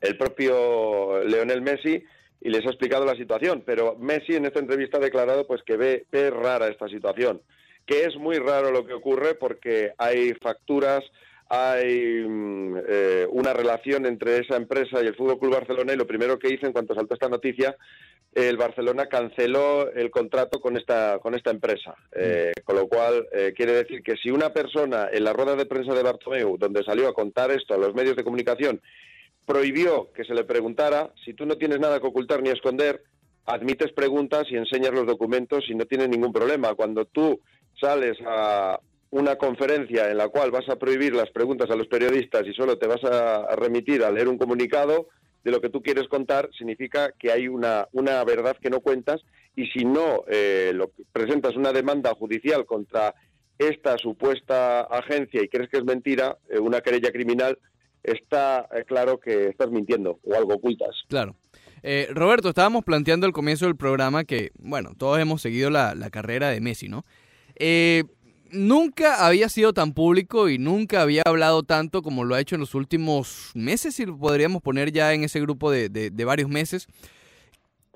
[0.00, 2.04] el propio Leonel Messi,
[2.44, 3.62] y les ha explicado la situación.
[3.64, 7.40] Pero Messi en esta entrevista ha declarado pues que ve, ve rara esta situación,
[7.86, 11.02] que es muy raro lo que ocurre porque hay facturas,
[11.48, 16.06] hay mm, eh, una relación entre esa empresa y el Fútbol Club Barcelona y lo
[16.06, 17.76] primero que hizo en cuanto saltó esta noticia
[18.34, 23.52] el Barcelona canceló el contrato con esta con esta empresa Eh, con lo cual eh,
[23.54, 27.08] quiere decir que si una persona en la rueda de prensa de Bartomeu donde salió
[27.08, 28.80] a contar esto a los medios de comunicación
[29.46, 33.02] prohibió que se le preguntara si tú no tienes nada que ocultar ni esconder
[33.46, 36.74] admites preguntas y enseñas los documentos y no tienes ningún problema.
[36.74, 37.40] Cuando tú
[37.80, 38.78] sales a
[39.10, 42.78] una conferencia en la cual vas a prohibir las preguntas a los periodistas y solo
[42.78, 45.08] te vas a, remitir a leer un comunicado
[45.44, 49.20] de lo que tú quieres contar, significa que hay una, una verdad que no cuentas
[49.56, 53.14] y si no eh, lo, presentas una demanda judicial contra
[53.58, 57.58] esta supuesta agencia y crees que es mentira, eh, una querella criminal,
[58.02, 61.04] está eh, claro que estás mintiendo o algo ocultas.
[61.08, 61.36] Claro.
[61.82, 66.50] Eh, Roberto, estábamos planteando al comienzo del programa que, bueno, todos hemos seguido la, carrera
[66.50, 67.04] de Messi, ¿no?
[67.56, 68.04] Eh,
[68.50, 72.60] nunca había sido tan público y nunca había hablado tanto como lo ha hecho en
[72.60, 76.48] los últimos meses, si lo podríamos poner ya en ese grupo de, de, de varios
[76.48, 76.86] meses.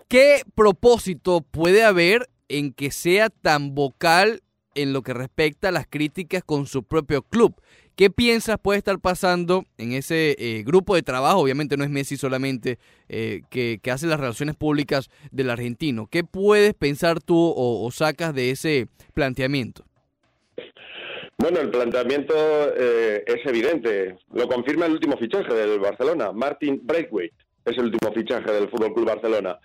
[0.09, 4.43] ¿Qué propósito puede haber en que sea tan vocal
[4.75, 7.61] en lo que respecta a las críticas con su propio club?
[7.97, 11.39] ¿Qué piensas puede estar pasando en ese eh, grupo de trabajo?
[11.39, 12.79] Obviamente no es Messi solamente
[13.09, 16.07] eh, que, hace las relaciones públicas del argentino.
[16.07, 19.83] ¿Qué puedes pensar tú o, sacas de ese planteamiento?
[21.39, 22.35] Bueno, el planteamiento
[22.77, 24.19] eh, es evidente.
[24.31, 26.33] Lo confirma el último fichaje del Barcelona.
[26.33, 29.59] Martin Braithwaite es el último fichaje del Fútbol Club Barcelona.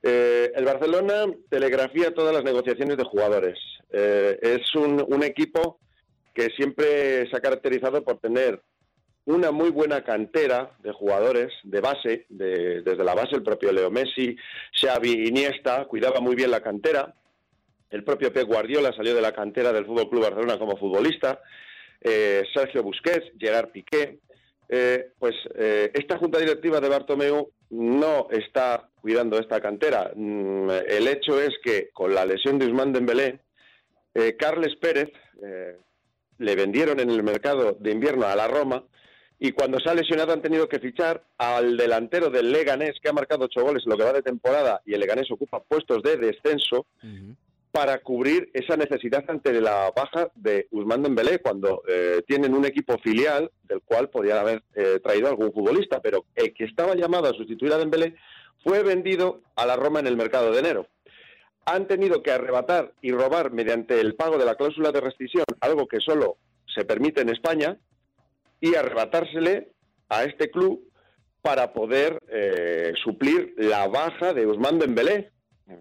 [0.00, 3.58] Eh, el Barcelona telegrafía todas las negociaciones de jugadores.
[3.90, 5.78] Es un, un, equipo
[6.34, 8.60] que siempre se ha caracterizado por tener
[9.26, 13.90] una muy buena cantera de jugadores de base, de, desde la base el propio Leo
[13.90, 14.36] Messi,
[14.80, 17.14] Xavi Iniesta, cuidaba muy bien la cantera.
[17.90, 21.40] El propio Pep Guardiola salió de la cantera del Fútbol Club Barcelona como futbolista.
[22.00, 24.18] Eh, Sergio Busquets, Gerard Piqué.
[24.68, 30.10] Eh, pues eh, esta junta directiva de Bartomeu no está cuidando esta cantera.
[30.14, 33.40] Mm, el hecho es que con la lesión de Usman Dembélé,
[34.38, 35.10] Carles Pérez
[36.38, 38.84] le vendieron en el mercado de invierno a la Roma
[39.38, 43.12] y cuando se ha lesionado han tenido que fichar al delantero del Leganés que ha
[43.12, 46.16] marcado ocho goles en lo que va de temporada y el Leganés ocupa puestos de
[46.16, 46.86] descenso.
[47.02, 47.36] Uh -huh
[47.74, 52.96] para cubrir esa necesidad ante la baja de Usman Dembélé cuando eh, tienen un equipo
[52.98, 57.34] filial del cual podrían haber eh, traído algún futbolista, pero el que estaba llamado a
[57.34, 58.14] sustituir a Dembélé
[58.62, 60.86] fue vendido a la Roma en el mercado de enero.
[61.66, 65.86] Han tenido que arrebatar y robar mediante el pago de la cláusula de rescisión, algo
[65.86, 67.78] que solo se permite en España,
[68.60, 69.72] y arrebatársele
[70.08, 70.90] a este club
[71.42, 75.30] para poder eh, suplir la baja de Usman Dembélé,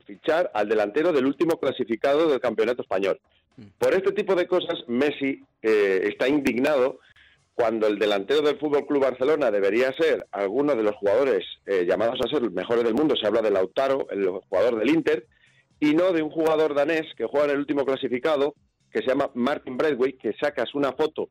[0.06, 3.20] fichar al delantero del último clasificado del campeonato español.
[3.78, 7.00] Por este tipo de cosas, Messi eh, está indignado
[7.54, 12.20] cuando el delantero del Fútbol Club Barcelona debería ser alguno de los jugadores eh, llamados
[12.22, 13.16] a ser los mejores del mundo.
[13.16, 15.28] Se habla de Lautaro, el jugador del Inter,
[15.84, 18.56] y no de un jugador danés que juega en el último clasificado,
[18.90, 21.30] que se llama Martin Bradway, que sacas una foto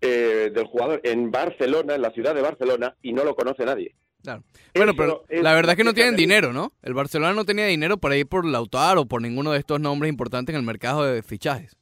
[0.00, 3.94] eh, del jugador en Barcelona, en la ciudad de Barcelona, y no lo conoce nadie.
[4.22, 4.42] Claro.
[4.74, 6.72] Bueno, pero la verdad es que no tienen dinero, ¿no?
[6.82, 10.08] El Barcelona no tenía dinero para ir por Lautaro o por ninguno de estos nombres
[10.08, 11.76] importantes en el mercado de fichajes.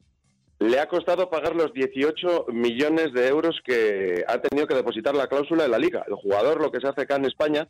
[0.59, 5.29] Le ha costado pagar los 18 millones de euros que ha tenido que depositar la
[5.29, 6.05] cláusula de la liga.
[6.09, 7.69] El jugador, lo que se hace acá en España,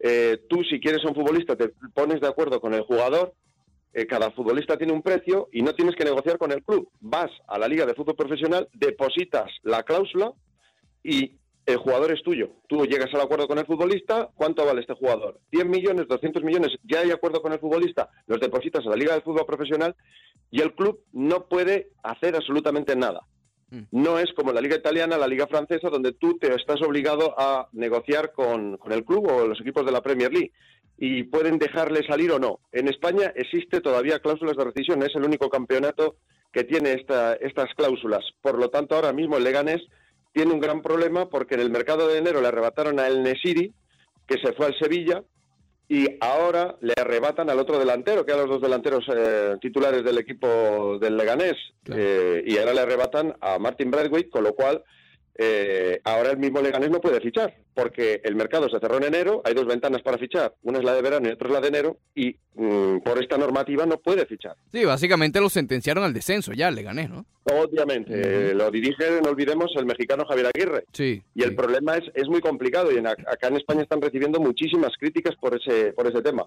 [0.00, 3.34] eh, tú si quieres un futbolista te pones de acuerdo con el jugador,
[3.96, 6.86] eh, cada futbolista tiene un precio y no tienes que negociar con el club.
[7.00, 10.34] Vas a la liga de fútbol profesional, depositas la cláusula
[11.02, 12.50] y el jugador es tuyo.
[12.68, 15.40] Tú llegas al acuerdo con el futbolista, ¿cuánto vale este jugador?
[15.50, 19.14] 100 millones, 200 millones, ya hay acuerdo con el futbolista, los depositas a la Liga
[19.14, 19.96] del Fútbol Profesional
[20.50, 23.26] y el club no puede hacer absolutamente nada.
[23.90, 27.68] No es como la Liga Italiana, la Liga Francesa, donde tú te estás obligado a
[27.72, 30.52] negociar con, con el club o los equipos de la Premier League.
[30.98, 32.60] y pueden dejarle salir o no.
[32.72, 36.16] En España existe todavía cláusulas de rescisión, es el único campeonato
[36.52, 38.24] que tiene esta, estas cláusulas.
[38.40, 39.82] Por lo tanto, ahora mismo el Leganés
[40.32, 43.74] tiene un gran problema porque en el mercado de enero le arrebataron a El Nesiri,
[44.26, 45.22] que se fue al Sevilla,
[45.88, 50.18] y ahora le arrebatan al otro delantero, que eran los dos delanteros eh, titulares del
[50.18, 52.02] equipo del Leganés, Claro.
[52.02, 54.82] eh, y ahora le arrebatan a Martin Bradway, con lo cual
[55.38, 59.42] eh, ahora el mismo Leganés no puede fichar, porque el mercado se cerró en enero,
[59.44, 61.68] hay dos ventanas para fichar, una es la de verano y otra es la de
[61.68, 64.56] enero, y mm, por esta normativa no puede fichar.
[64.72, 67.26] Sí, básicamente lo sentenciaron al descenso ya, le gané, ¿no?
[67.44, 68.12] Obviamente,
[68.50, 70.84] eh, lo dirige, no olvidemos, el mexicano Javier Aguirre.
[70.92, 71.22] Sí.
[71.34, 74.40] Y el problema es, es muy complicado y en, ac- acá en España están recibiendo
[74.40, 76.46] muchísimas críticas por ese, por ese tema.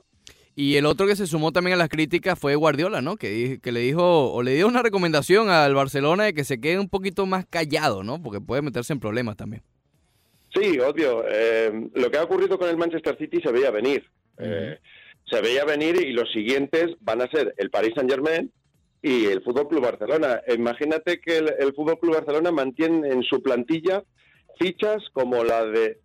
[0.62, 3.16] Y el otro que se sumó también a las críticas fue Guardiola, ¿no?
[3.16, 6.90] Que, le dijo, o le dio una recomendación al Barcelona de que se quede un
[6.90, 8.22] poquito más callado, ¿no?
[8.22, 9.64] Porque puede meterse en problemas también.
[10.54, 11.24] Sí, obvio.
[11.30, 14.04] eh, lo que ha ocurrido con el Manchester City se veía venir.
[14.38, 14.78] Eh,
[15.32, 18.52] se veía venir y los siguientes van a ser el Paris Saint Germain
[19.02, 20.42] y el Fútbol Club Barcelona.
[20.54, 24.04] Imagínate que el, el Fútbol Club Barcelona mantiene en su plantilla
[24.60, 26.00] fichas como la de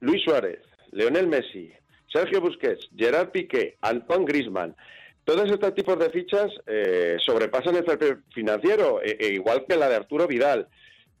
[0.00, 0.58] Luis Suárez,
[0.90, 1.70] Leonel Messi,
[2.12, 4.74] Sergio Busquets, Gerard Piqué, Antoine Griezmann.
[5.24, 9.88] Todos estos tipos de fichas eh, sobrepasan el fair financiero, e- e igual que la
[9.88, 10.66] de Arturo Vidal.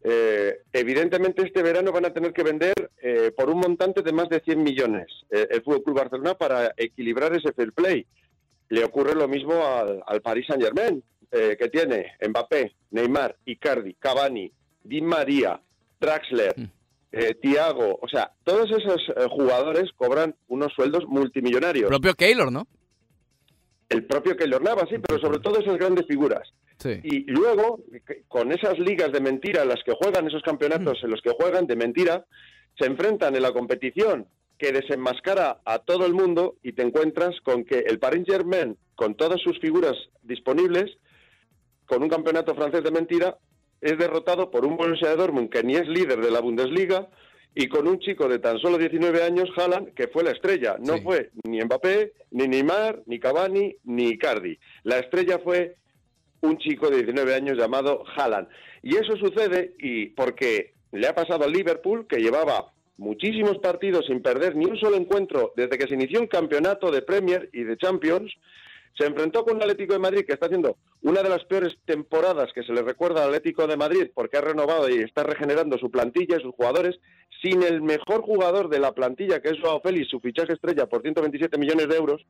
[0.02, 2.72] Eh, evidentemente este verano van a tener que vender
[3.02, 6.72] eh, por un montante de más de 100 millones eh, el Fútbol Club Barcelona para
[6.76, 8.06] equilibrar ese fair play.
[8.70, 9.52] Le ocurre lo mismo
[10.06, 14.50] al, Paris Saint Germain, que tiene Mbappé, Neymar, Icardi, Cavani,
[14.82, 15.60] Di María,
[16.00, 16.64] Draxler, Mm.
[17.12, 21.88] Eh, Thiago, o sea, todos esos eh, jugadores cobran unos sueldos multimillonarios.
[21.88, 22.66] Propio Keylor, ¿no?
[23.88, 26.48] El propio Keylor Navas, sí, pero sobre todo esas grandes figuras.
[26.78, 27.00] Sí.
[27.02, 27.80] Y luego,
[28.28, 31.66] con esas ligas de mentira en las que juegan, esos campeonatos en los que juegan
[31.66, 32.24] de mentira,
[32.78, 37.64] se enfrentan en la competición que desenmascara a todo el mundo y te encuentras con
[37.64, 40.90] que el Paris Germain, con todas sus figuras disponibles,
[41.86, 43.36] con un campeonato francés de mentira,
[43.80, 47.08] es derrotado por un Borussia Dortmund que ni es líder de la Bundesliga
[47.54, 50.76] y con un chico de tan solo 19 años, Haaland, que fue la estrella.
[50.78, 51.00] No Sí.
[51.02, 54.56] fue ni Mbappé, ni Neymar, ni Cavani, ni Icardi.
[54.84, 55.74] La estrella fue
[56.42, 58.48] un chico de 19 años llamado Haaland.
[58.82, 64.22] Y eso sucede y porque le ha pasado al Liverpool, que llevaba muchísimos partidos sin
[64.22, 67.76] perder ni un solo encuentro desde que se inició un campeonato de Premier y de
[67.76, 68.32] Champions,
[68.96, 72.52] se enfrentó con un Atlético de Madrid que está haciendo una de las peores temporadas
[72.54, 75.90] que se le recuerda al Atlético de Madrid porque ha renovado y está regenerando su
[75.90, 76.98] plantilla y sus jugadores
[77.42, 81.02] sin el mejor jugador de la plantilla que es Joao Félix, su fichaje estrella por
[81.02, 82.26] 127 millones de euros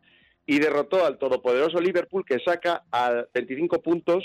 [0.47, 4.25] y derrotó al todopoderoso Liverpool que saca a 25 puntos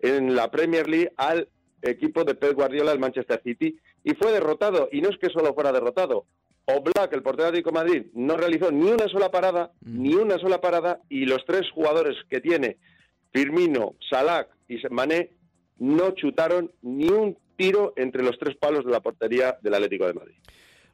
[0.00, 1.48] en la Premier League al
[1.82, 4.88] equipo de Pep Guardiola, el Manchester City, y fue derrotado.
[4.92, 6.26] Y no es que solo fuera derrotado.
[6.66, 10.02] Oblak, el portero de Atlético de Madrid, no realizó ni una sola parada, Mm.
[10.02, 12.76] ni una sola parada, y los tres jugadores que tiene,
[13.32, 15.30] Firmino, Salah y Mané,
[15.78, 20.14] no chutaron ni un tiro entre los tres palos de la portería del Atlético de
[20.14, 20.34] Madrid.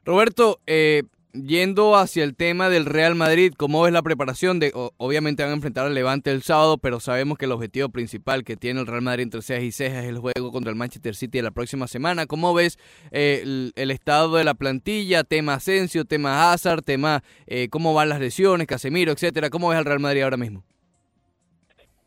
[0.05, 4.59] Roberto, eh, yendo hacia el tema del Real Madrid, ¿cómo ves la preparación?
[4.59, 8.43] De, obviamente van a enfrentar al Levante el sábado, pero sabemos que el objetivo principal
[8.43, 11.15] que tiene el Real Madrid entre cejas y cejas es el juego contra el Manchester
[11.15, 12.25] City de la próxima semana.
[12.25, 12.77] ¿Cómo ves
[13.11, 15.23] eh, el, el estado de la plantilla?
[15.23, 19.49] Tema Asensio, tema Hazard, tema eh, cómo van las lesiones, Casemiro, etcétera.
[19.49, 20.63] ¿Cómo ves al Real Madrid ahora mismo?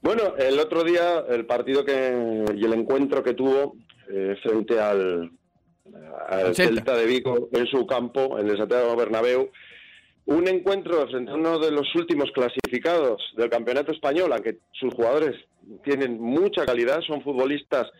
[0.00, 3.76] Bueno, el otro día el partido que y el encuentro que tuvo
[4.10, 5.30] eh, frente al,
[6.28, 6.54] al.
[6.54, 9.50] Celta de Vigo en su campo, en el Santiago Bernabéu,
[10.24, 15.36] un encuentro frente a uno de los últimos clasificados del Campeonato Español, aunque sus jugadores
[15.82, 17.90] tienen mucha calidad, son futbolistas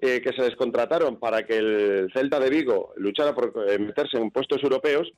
[0.00, 4.16] eh, que se les contrataron para que el Celta de Vigo luchara por eh, meterse
[4.16, 5.12] en puestos europeos.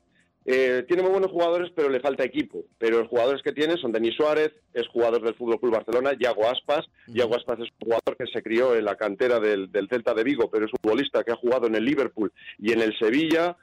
[0.53, 2.65] Eh, tiene muy buenos jugadores, pero le falta equipo.
[2.77, 6.49] Pero los jugadores que tiene son Denis Suárez, es jugador del Fútbol Club Barcelona, Yago
[6.49, 6.87] Aspas.
[7.07, 10.25] Yago Aspas es un jugador que se crió en la cantera del, del Celta de
[10.25, 13.57] Vigo, pero es un futbolista que ha jugado en el Liverpool y en el Sevilla.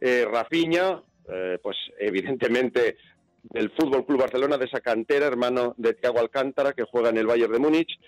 [0.00, 2.96] Eh, Rafinha, eh, pues evidentemente
[3.42, 7.26] del Fútbol Club Barcelona, de esa cantera, hermano de Thiago Alcántara, que juega en el
[7.26, 8.00] Bayern de Múnich.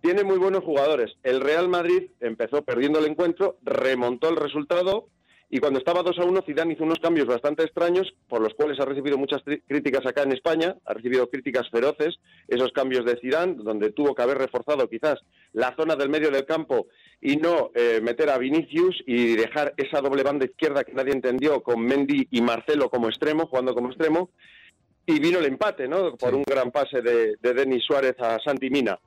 [0.00, 1.10] Tiene muy buenos jugadores.
[1.24, 5.08] El Real Madrid empezó perdiendo el encuentro, remontó el resultado
[5.52, 8.78] y cuando estaba 2 a 1, Zidane hizo unos cambios bastante extraños, por los cuales
[8.78, 13.56] ha recibido muchas críticas acá en España, ha recibido críticas feroces, esos cambios de Zidane,
[13.56, 15.18] donde tuvo que haber reforzado quizás
[15.52, 16.86] la zona del medio del campo
[17.20, 21.64] y no eh, meter a Vinicius y dejar esa doble banda izquierda que nadie entendió
[21.64, 24.30] con Mendy y Marcelo como extremo, jugando como extremo,
[25.04, 26.14] y vino el empate, ¿no?
[26.14, 29.00] Por un gran pase de, de Denis Suárez a Santi Mina.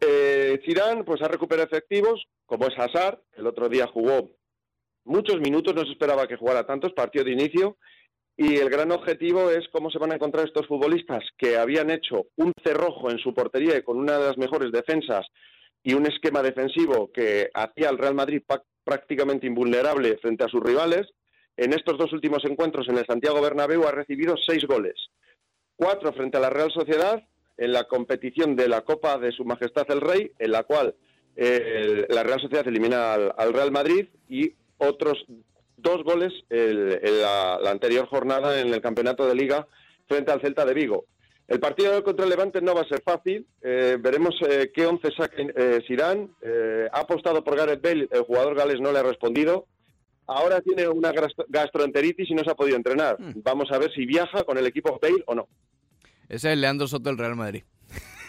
[0.00, 4.28] Eh, Zidane pues ha recuperado efectivos, como es Hazard, el otro día jugó
[5.04, 7.76] muchos minutos, no se esperaba que jugara tantos, partido de inicio,
[8.34, 12.28] Y el gran objetivo es cómo se van a encontrar estos futbolistas que habían hecho
[12.36, 15.26] un cerrojo en su portería y con una de las mejores defensas
[15.82, 18.42] y un esquema defensivo que hacía al Real Madrid
[18.84, 21.08] prácticamente invulnerable frente a sus rivales.
[21.56, 24.94] En estos dos últimos encuentros en el Santiago Bernabéu ha recibido seis goles.
[25.76, 27.22] Cuatro frente a la Real Sociedad
[27.58, 30.94] en la competición de la Copa de Su Majestad el Rey, en la cual
[31.36, 34.54] eh, la Real Sociedad elimina al, Real Madrid y
[34.88, 35.24] otros
[35.76, 39.66] dos goles en la, anterior jornada en el campeonato de liga
[40.06, 41.06] frente al Celta de Vigo.
[41.48, 43.46] El partido contra el Levante no va a ser fácil.
[43.60, 46.28] Eh, veremos eh, qué once saca eh, Zidane.
[46.92, 48.08] ha apostado por Gareth Bale.
[48.10, 49.66] El jugador gales no le ha respondido.
[50.26, 51.12] Ahora tiene una
[51.48, 53.20] gastroenteritis y no se ha podido entrenar.
[53.20, 53.42] Hmm.
[53.42, 55.48] Vamos a ver si viaja con el equipo Bale o no.
[56.28, 57.64] Ese es Leandro Soto del Real Madrid.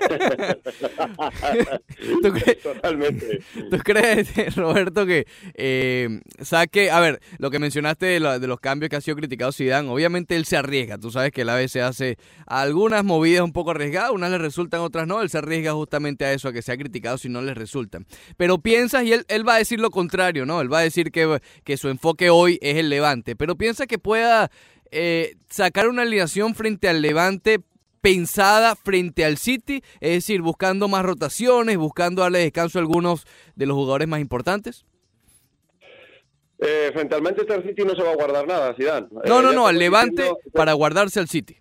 [2.22, 3.42] ¿Tú crees, Totalmente.
[3.70, 8.96] ¿Tú crees, Roberto, que eh, saque, a ver, lo que mencionaste de, los cambios que
[8.96, 12.18] ha sido criticado Zidane, obviamente él se arriesga, tú sabes que él a veces hace
[12.46, 16.32] algunas movidas un poco arriesgadas, unas le resultan, otras no, él se arriesga justamente a
[16.32, 18.06] eso, a que sea criticado si no le resultan.
[18.36, 20.60] Pero piensas, y él, él va a decir lo contrario, ¿no?
[20.60, 23.98] Él va a decir que, que su enfoque hoy es el Levante, pero piensa que
[23.98, 24.50] pueda...
[24.92, 27.60] Eh, sacar una alineación frente al Levante
[28.00, 33.66] pensada frente al City, es decir, buscando más rotaciones, buscando darle descanso a algunos de
[33.66, 34.84] los jugadores más importantes?
[36.58, 39.06] Eh, frente al Manchester City no se va a guardar nada, Zidane.
[39.26, 41.56] No, no, eh, no, al Levante para guardarse al City.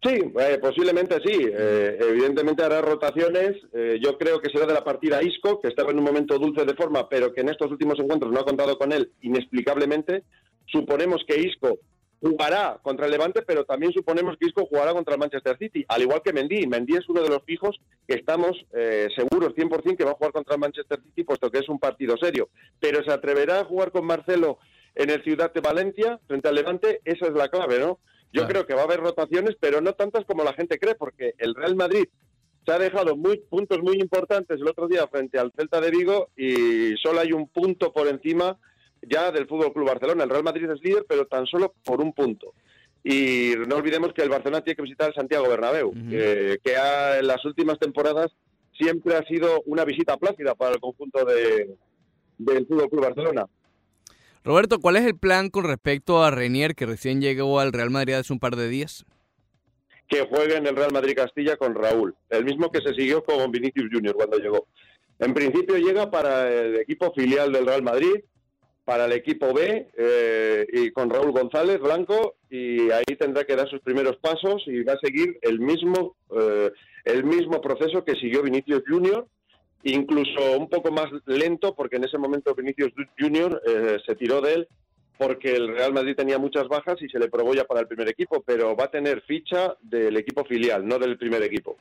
[0.00, 1.50] Sí, eh, posiblemente sí.
[1.50, 3.56] evidentemente hará rotaciones.
[4.00, 6.74] yo creo que será de la partida Isco, que estaba en un momento dulce de
[6.74, 10.22] forma, pero que en estos últimos encuentros no ha contado con él inexplicablemente.
[10.66, 11.80] Suponemos que Isco
[12.20, 16.02] jugará contra el Levante, pero también suponemos que Isco jugará contra el Manchester City, al
[16.02, 16.66] igual que Mendy.
[16.66, 20.32] Mendy es uno de los fijos que estamos eh, seguros 100% que va a jugar
[20.32, 22.48] contra el Manchester City, puesto que es un partido serio.
[22.80, 24.58] Pero se atreverá a jugar con Marcelo
[24.94, 28.00] en el Ciudad de Valencia frente al Levante, esa es la clave, ¿no?
[28.32, 31.34] Yo creo que va a haber rotaciones, pero no tantas como la gente cree, porque
[31.38, 32.04] el Real Madrid
[32.66, 36.28] se ha dejado muy, puntos muy importantes el otro día frente al Celta de Vigo
[36.36, 38.58] y solo hay un punto por encima
[39.02, 40.24] ya del Fútbol Club Barcelona.
[40.24, 42.54] El Real Madrid es líder, pero tan solo por un punto.
[43.04, 47.44] Y no olvidemos que el Barcelona tiene que visitar el Santiago Bernabéu, que, en las
[47.44, 48.32] últimas temporadas
[48.76, 51.74] siempre ha sido una visita plácida para el conjunto de,
[52.38, 53.46] del Fútbol Club Barcelona.
[54.44, 58.14] Roberto, ¿cuál es el plan con respecto a Renier, que recién llegó al Real Madrid
[58.14, 59.04] hace un par de días?
[60.08, 63.50] Que juegue en el Real Madrid Castilla con Raúl, el mismo que se siguió con
[63.50, 64.66] Vinicius Junior cuando llegó.
[65.18, 68.14] En principio llega para el equipo filial del Real Madrid,
[68.88, 73.68] para el equipo B eh, y con Raúl González Blanco y ahí tendrá que dar
[73.68, 76.70] sus primeros pasos y va a seguir el mismo eh,
[77.04, 79.28] el mismo proceso que siguió Vinicius Junior
[79.82, 84.54] incluso un poco más lento porque en ese momento Vinicius Junior eh, se tiró de
[84.54, 84.68] él
[85.18, 88.08] porque el Real Madrid tenía muchas bajas y se le probó ya para el primer
[88.08, 91.76] equipo pero va a tener ficha del equipo filial no del primer equipo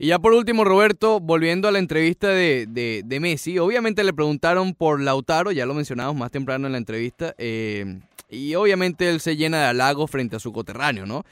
[0.00, 4.72] y ya por último, Roberto, volviendo a la entrevista de, de, Messi, obviamente le preguntaron
[4.72, 9.36] por Lautaro, ya lo mencionamos más temprano en la entrevista, eh, y obviamente él se
[9.36, 11.26] llena de halagos frente a su coterráneo, ¿no?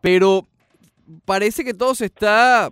[0.00, 0.46] Pero
[1.26, 2.70] parece que todo se está,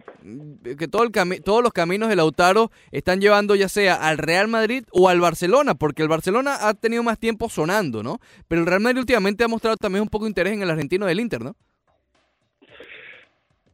[0.79, 4.85] que todo el todos los caminos de Lautaro están llevando ya sea al Real Madrid
[4.91, 8.21] o al Barcelona, porque el Barcelona ha tenido más tiempo sonando, ¿no?
[8.49, 11.05] Pero el Real Madrid últimamente ha mostrado también un poco de interés en el argentino
[11.05, 11.55] del Inter, ¿no?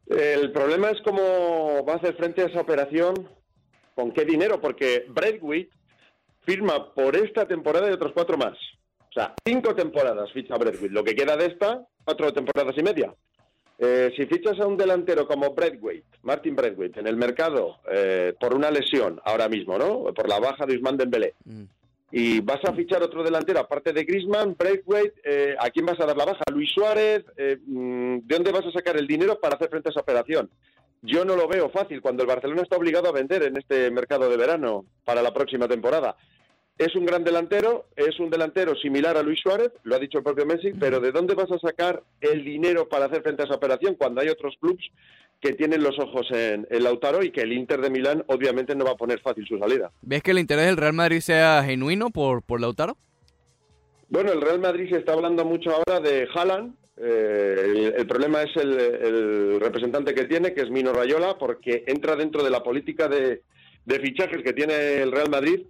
[0.09, 3.29] El problema es cómo va a hacer frente a esa operación,
[3.95, 5.71] con qué dinero, porque Braithwaite
[6.47, 8.57] firma por esta temporada y otros cuatro más.
[9.11, 10.95] O sea, cinco temporadas ficha Braithwaite.
[10.95, 13.15] Lo que queda de esta, cuatro temporadas y media.
[13.79, 18.55] Eh, si fichas a un delantero como Braithwaite, Martin Braithwaite, en el mercado eh, por
[18.55, 20.13] una lesión ahora mismo, ¿no?
[20.15, 21.78] Por la baja de Usman Dembélé, mm
[22.11, 26.07] y vas a fichar otro delantero, aparte de Grisman, Braithwaite, eh, ¿a quién vas a
[26.07, 26.43] dar la baja?
[26.51, 29.93] Luis Suárez, eh, mm, ¿de dónde vas a sacar el dinero para hacer frente a
[29.93, 30.51] esa operación?
[31.03, 34.29] Yo no lo veo fácil cuando el Barcelona está obligado a vender en este mercado
[34.29, 36.17] de verano para la próxima temporada.
[36.79, 40.25] Es un gran delantero, es un delantero similar a Luis Suárez, lo ha dicho el
[40.25, 43.57] propio Messi, pero ¿de dónde vas a sacar el dinero para hacer frente a esa
[43.57, 44.87] operación cuando hay otros clubes
[45.41, 48.85] que tienen los ojos en, el Lautaro y que el Inter de Milán obviamente no
[48.85, 49.91] va a poner fácil su salida.
[50.03, 52.97] ¿Ves que el interés del Real Madrid sea genuino por, por Lautaro?
[54.09, 56.75] Bueno, el Real Madrid se está hablando mucho ahora de Haaland.
[56.97, 62.43] Eh, el, problema es el, representante que tiene, que es Mino Rayola, porque entra dentro
[62.43, 63.43] de la política de,
[63.87, 65.61] fichajes que tiene el Real Madrid.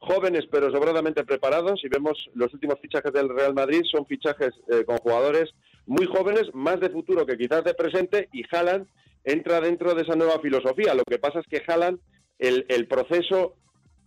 [0.00, 1.84] Jóvenes pero sobradamente preparados.
[1.84, 5.50] Y vemos los últimos fichajes del Real Madrid son fichajes eh, con jugadores
[5.86, 8.28] muy jóvenes, más de futuro que quizás de presente.
[8.32, 8.86] Y Haaland
[9.28, 10.94] entra dentro de esa nueva filosofía.
[10.94, 11.98] Lo que pasa es que Haaland,
[12.38, 13.54] el, el proceso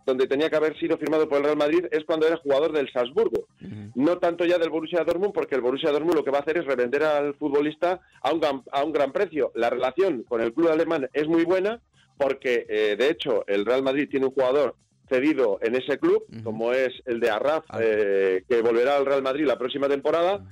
[0.04, 2.90] donde tenía que haber sido firmado por el Real Madrid es cuando era jugador del
[2.92, 3.46] Salzburgo.
[3.94, 6.58] No tanto ya del Borussia Dortmund, porque el Borussia Dortmund lo que va a hacer
[6.58, 9.52] es revender al futbolista a un gran, a un gran precio.
[9.54, 11.80] La relación con el club alemán es muy buena,
[12.18, 14.74] porque eh, de hecho el Real Madrid tiene un jugador
[15.08, 19.46] cedido en ese club, como es el de Arraf, eh, que volverá al Real Madrid
[19.46, 20.44] la próxima temporada.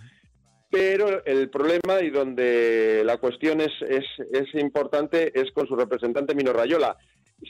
[0.70, 6.34] Pero el problema y donde la cuestión es, es, es importante es con su representante
[6.34, 6.96] Mino Rayola.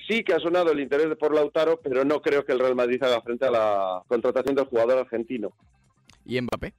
[0.08, 3.02] Sí que ha sonado el interés por Lautaro, pero no creo que el Real Madrid
[3.02, 5.52] haga frente a la contratación del jugador argentino.
[6.24, 6.72] ¿Y Mbappé?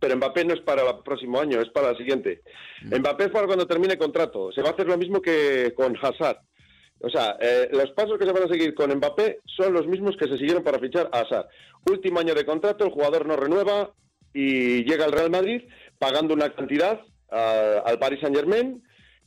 [0.00, 2.42] Pero Mbappé no es para el próximo año, es para el siguiente.
[2.82, 4.52] Mbappé es para cuando termine contrato.
[4.52, 6.38] Se va a hacer lo mismo que con Hazard.
[7.00, 10.16] O sea, eh, los pasos que se van a seguir con Mbappé son los mismos
[10.16, 11.48] que se siguieron para fichar a Hazard.
[11.90, 13.92] Último año de contrato, el jugador no renueva
[14.34, 15.62] y llega al Real Madrid
[15.98, 18.82] pagando una cantidad al Paris Saint Germain,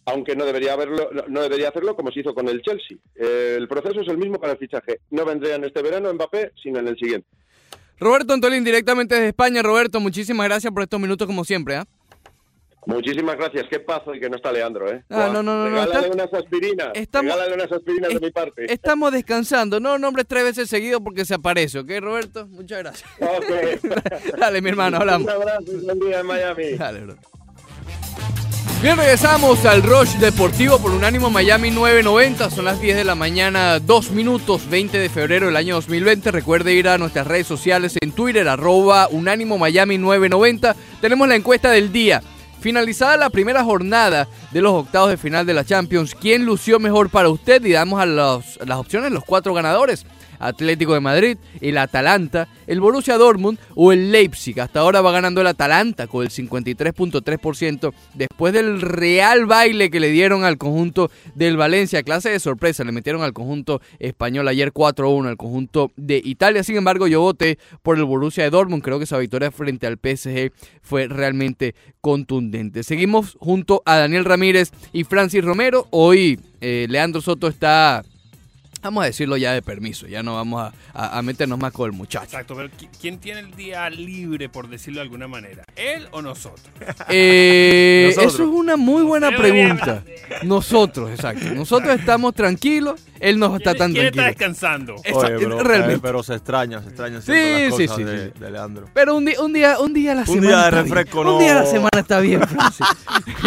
[0.06, 2.98] aunque no debería haberlo, no- debería hacerlo como se hizo con el Chelsea.
[3.16, 5.00] Eh, el proceso es el mismo para el fichaje.
[5.10, 7.28] No vendría en este verano Mbappé, sino en el siguiente.
[8.00, 9.62] Roberto Antolín, directamente desde España.
[9.64, 11.76] Roberto, muchísimas gracias por estos minutos como siempre.
[11.78, 11.86] ¿ah?
[12.88, 13.66] Muchísimas gracias.
[13.70, 15.04] Qué pazo y que no está Leandro, ¿eh?
[15.10, 16.88] Ah, no, no, no, no, Regálale está- unas aspirinas.
[16.94, 18.74] estamos- Regálale unas aspirinas es- de mi parte.
[18.74, 19.80] Estamos descansando.
[19.80, 22.48] No nombres tres veces seguido porque se aparece, ¿ok, Roberto?
[22.48, 23.10] Muchas gracias.
[23.20, 24.38] Ok.
[24.40, 25.28] Dale, mi hermano, hablamos.
[25.28, 26.72] Un abrazo y buen día en Miami.
[26.78, 27.16] Dale, bro.
[28.82, 32.52] Bien, regresamos al Rush Deportivo por Unánimo Miami 990.
[32.52, 36.30] Son las 10 de la mañana, 2 minutos, 20 de febrero del año 2020.
[36.32, 40.76] Recuerde ir a nuestras redes sociales en Twitter, arroba Unánimo Miami 990.
[41.02, 42.22] Tenemos la encuesta del día.
[42.60, 47.10] Finalizada la primera jornada de los octavos de final de la Champions, ¿quién lució mejor
[47.10, 47.64] para usted?
[47.64, 50.06] Y damos a los- las opciones los cuatro ganadores.
[50.40, 54.60] Atlético de Madrid, el Atalanta, el Borussia Dortmund o el Leipzig.
[54.60, 60.10] Hasta ahora va ganando el Atalanta con el 53.3% después del real baile que le
[60.10, 62.04] dieron al conjunto del Valencia.
[62.04, 66.64] Clase de sorpresa, le metieron al conjunto español ayer 4-1 al conjunto de Italia.
[66.64, 68.84] Sin embargo, yo voté por el Borussia de Dortmund.
[68.84, 72.84] Creo que esa victoria frente al PSG fue realmente contundente.
[72.84, 75.88] Seguimos junto a Daniel Ramírez y Francis Romero.
[75.92, 78.04] Hoy eh, Leandro Soto está
[78.82, 81.88] Vamos a decirlo ya de permiso, ya no vamos a, a- a meternos más con
[81.88, 82.24] el muchacho.
[82.26, 85.64] Exacto, pero ¿qui- ¿quién tiene el día libre, por decirlo de alguna manera?
[85.76, 86.62] ¿Él o nosotros?
[87.10, 88.34] Eh, Nosotros.
[88.34, 90.04] eso es una muy buena pregunta.
[90.44, 91.46] Nosotros, exacto.
[91.54, 94.26] Nosotros estamos tranquilos, él no está ¿Quién, tan quién está tranquilo.
[94.48, 94.96] descansando?
[94.96, 95.96] Oye, pero, realmente.
[95.96, 98.40] eh, pero se extraña, se extraña Sí, las sí, cosas sí, de, sí.
[98.40, 98.90] de Leandro.
[98.94, 100.48] Pero un día, un día, un día a la Un semana.
[100.48, 101.68] día de refresco, Un día a la no.
[101.72, 102.86] semana está bien, Francis.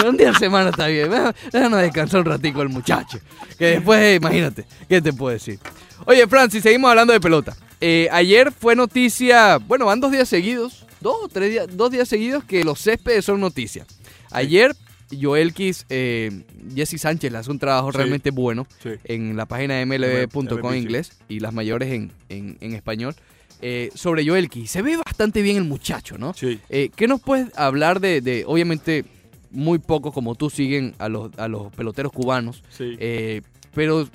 [0.05, 1.11] un día a la semana está bien.
[1.53, 3.19] Déjanos descansar un ratico el muchacho.
[3.59, 5.59] Que después, eh, imagínate, ¿qué te puedo decir?
[6.07, 7.57] Oye, Francis, seguimos hablando de pelota.
[7.81, 12.09] Eh, ayer fue noticia, bueno, van dos días seguidos, dos o tres días, dos días
[12.09, 13.87] seguidos que los céspedes son noticia.
[14.31, 14.75] Ayer,
[15.21, 16.43] Joel Kiss, eh,
[16.75, 17.99] Jesse Sánchez le hace un trabajo Sí.
[17.99, 18.91] realmente bueno Sí.
[19.05, 23.15] en la página de mlb.com en inglés y las mayores en, en- en español
[23.63, 24.71] eh, sobre Joel Kiss.
[24.71, 26.33] Se ve bastante bien el muchacho, ¿no?
[26.35, 26.61] Sí.
[26.71, 29.05] Eh, ¿Qué nos puedes hablar de, de- obviamente,
[29.51, 32.97] muy pocos como tú siguen a los, a los peloteros cubanos, Sí.
[33.01, 33.43] eh,
[33.75, 34.09] pero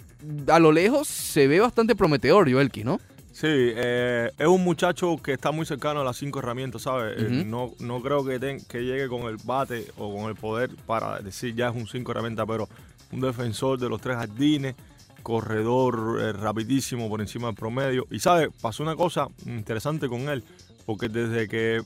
[0.48, 3.00] a lo lejos se ve bastante prometedor Joel Kiss, ¿no?
[3.32, 7.16] Sí, eh, es un muchacho que está muy cercano a las cinco herramientas, ¿sabes?
[7.18, 10.70] Eh, no, no creo que, ten- que llegue con el bate o con el poder
[10.86, 12.70] para decir ya es un cinco herramientas, pero
[13.12, 14.76] un defensor de los tres jardines,
[15.22, 18.08] corredor eh, rapidísimo por encima del promedio.
[18.10, 18.48] Y, ¿sabes?
[18.62, 20.42] Pasó una cosa interesante con él,
[20.86, 21.82] porque desde que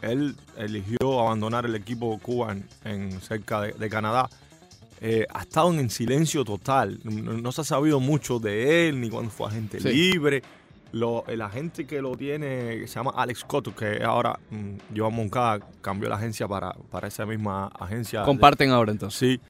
[0.00, 4.28] él eligió abandonar el equipo Cuba en, en cerca de, de Canadá,
[5.00, 7.00] eh, ha estado en silencio total.
[7.04, 9.88] No, no se ha sabido mucho de él, ni cuando fue agente Sí.
[9.88, 10.42] libre.
[10.92, 15.12] Lo, el agente que lo tiene, que se llama Alex Cotto, que ahora mm, Joan
[15.12, 18.20] Moncada cambió la agencia para, para esa misma agencia.
[18.20, 19.18] de- Comparten ahora entonces.
[19.18, 19.40] Sí,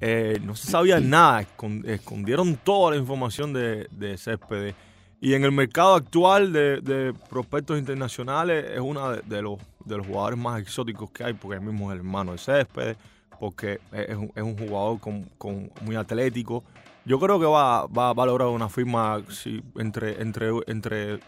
[0.00, 4.76] eh, no se sabía nada, escon- escondieron toda la información de, de Céspedes.
[5.20, 9.96] Y en el mercado actual de, de prospectos internacionales es uno de, de los, de
[9.96, 12.96] los jugadores más exóticos que hay, porque él mismo es el hermano de Céspedes,
[13.42, 16.62] porque es un, es un jugador con, con- muy atlético.
[17.04, 21.18] Yo creo que va, va, va a lograr una firma sí, entre, entre, entre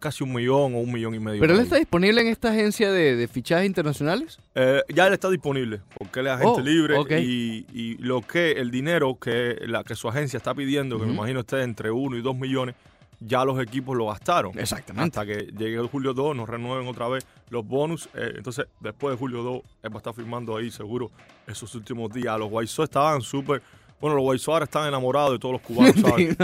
[0.00, 1.38] casi un millón o un millón y medio.
[1.40, 4.40] ¿Pero él está disponible en esta agencia de, de fichajes internacionales?
[4.56, 8.50] Eh, ya él está disponible porque él es agente Oh, libre y, y lo que
[8.52, 11.18] el dinero que la que su agencia está pidiendo, que me Ujú.
[11.20, 12.74] imagino esté entre 1 y 2 millones,
[13.20, 14.58] ya los equipos lo gastaron.
[14.58, 15.16] Exactamente.
[15.20, 18.08] Hasta que llegue el julio 2, nos renueven otra vez los bonus.
[18.14, 21.10] eh, entonces, después de julio 2, él va a estar firmando ahí seguro
[21.50, 22.38] esos últimos días.
[22.38, 23.62] Los White Sox estaban súper.
[24.00, 26.36] Bueno, los White Sox ahora están enamorados de todos los cubanos, ¿sabes?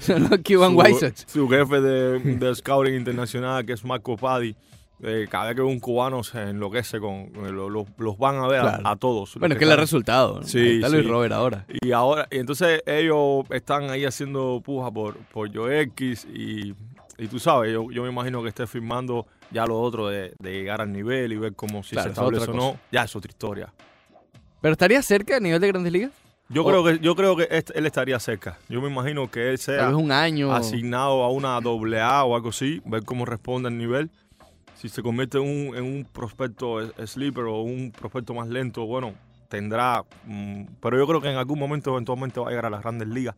[0.00, 1.24] Son los Cuban su, White Sox.
[1.26, 4.54] su jefe de, de scouting internacional, que es Marco Padi,
[5.02, 7.12] eh, cada vez que un cubano se enloquece con
[7.44, 8.82] eh, lo- lo- los van a ver a- Claro.
[8.88, 9.34] a, todos.
[9.36, 10.40] Bueno, es que ha están- resultado.
[10.40, 10.46] ¿no?
[10.46, 11.08] Sí, Ahí está Luis sí.
[11.08, 11.64] Robert ahora.
[11.82, 16.74] Y ahora, y entonces ellos están ahí haciendo puja por, por Joe X y,
[17.18, 20.52] y tú sabes, yo, yo me imagino que esté firmando ya lo otro de, de
[20.52, 22.78] llegar al nivel y ver cómo si Claro, se es establece o no.
[22.92, 23.72] Ya es otra historia.
[24.60, 26.10] ¿Pero estaría cerca a nivel de Grandes Ligas?
[26.48, 27.44] Yo O- creo que yo creo que
[27.74, 28.58] él estaría cerca.
[28.68, 30.52] Yo me imagino que él sea vez un año.
[30.52, 34.10] asignado a una doble A o algo así, ver cómo responde el nivel.
[34.76, 39.14] Si se convierte en un, en un prospecto sleeper o un prospecto más lento, bueno,
[39.48, 40.02] tendrá.
[40.24, 43.06] mm, pero yo creo que en algún momento eventualmente va a llegar a las grandes
[43.08, 43.34] ligas.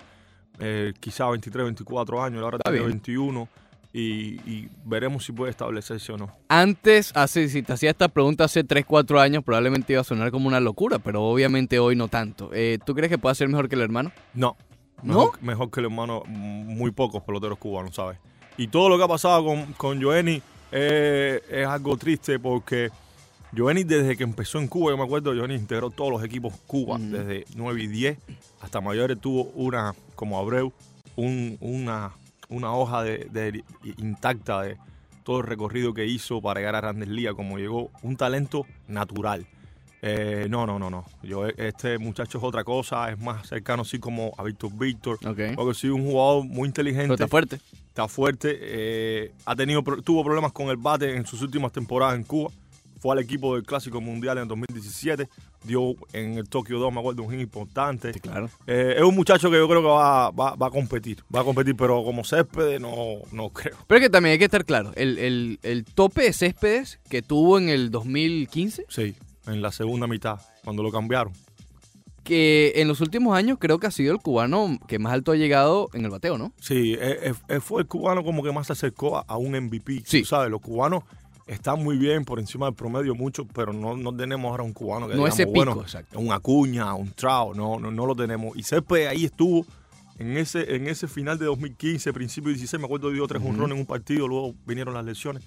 [0.60, 2.90] Eh, quizá 23, 24 años, ahora tiene bien.
[2.90, 3.48] 21.
[3.95, 6.32] Y, y veremos si puede establecerse o no.
[6.49, 10.30] Antes, hace, si te hacía esta pregunta hace 3, 4 años, probablemente iba a sonar
[10.30, 12.51] como una locura, pero obviamente hoy no tanto.
[12.55, 14.11] Eh, ¿Tú crees que pueda ser mejor que el hermano?
[14.32, 14.57] No.
[15.03, 15.14] ¿No?
[15.18, 18.18] Mejor, mejor que el hermano, mm, muy pocos peloteros cubanos, ¿sabes?
[18.57, 20.40] Y todo lo que ha pasado con, con Joenny
[20.70, 22.88] eh, es algo triste porque
[23.55, 26.97] Joenny desde que empezó en Cuba, yo me acuerdo, Joenny integró todos los equipos Cuba,
[26.99, 28.18] desde 9 y 10
[28.62, 30.72] hasta mayores tuvo una, como Abreu,
[31.16, 32.12] un- una,
[32.53, 33.64] una hoja de, de-
[33.98, 34.76] intacta de
[35.24, 39.46] todo el recorrido que hizo para llegar a Grandes Ligas, como llegó, un talento natural.
[40.05, 41.05] Eh, no, no, no, no.
[41.22, 45.18] Yo, este muchacho es otra cosa, es más cercano así como a Víctor Víctor.
[45.24, 45.55] Ok.
[45.55, 47.61] Porque sí, un jugador muy inteligente, Pero está fuerte.
[47.86, 52.24] está fuerte, eh, ha tenido, tuvo problemas con el bate en sus últimas temporadas en
[52.24, 52.50] Cuba.
[53.03, 55.28] Fue al equipo del Clásico Mundial en 2017.
[55.64, 58.12] Dio en el Tokio 2, me acuerdo, un hit importante.
[58.12, 58.48] Sí, claro.
[58.68, 61.24] Eh, es un muchacho que yo creo que va, va- va a competir.
[61.34, 62.94] Va a competir, pero como césped no,
[63.32, 63.76] no creo.
[63.88, 67.22] Pero es que también hay que estar claro, el, el- el tope de Céspedes que
[67.22, 69.16] tuvo en el 2015, Sí,
[69.48, 71.32] en la segunda mitad, cuando lo cambiaron.
[72.22, 75.36] que en los últimos años creo que ha sido el cubano que más alto ha
[75.36, 76.53] llegado en el bateo, ¿no?
[76.61, 80.03] Sí, eh, eh, fue el cubano como que más se acercó a, a un MVP.
[80.07, 80.20] Sí.
[80.20, 81.03] Tú sabes, los cubanos
[81.47, 85.07] están muy bien por encima del promedio mucho, pero no, no tenemos ahora un cubano
[85.07, 86.18] que No digamos, ese pico, bueno, exacto.
[86.18, 88.57] un Acuña, un Trao, no, no, no lo tenemos.
[88.57, 89.66] Y Césped ahí estuvo
[90.18, 93.74] en ese, en ese final de 2015, principio de 16, me acuerdo dio tres honrones
[93.74, 95.43] en un partido, luego vinieron las lesiones.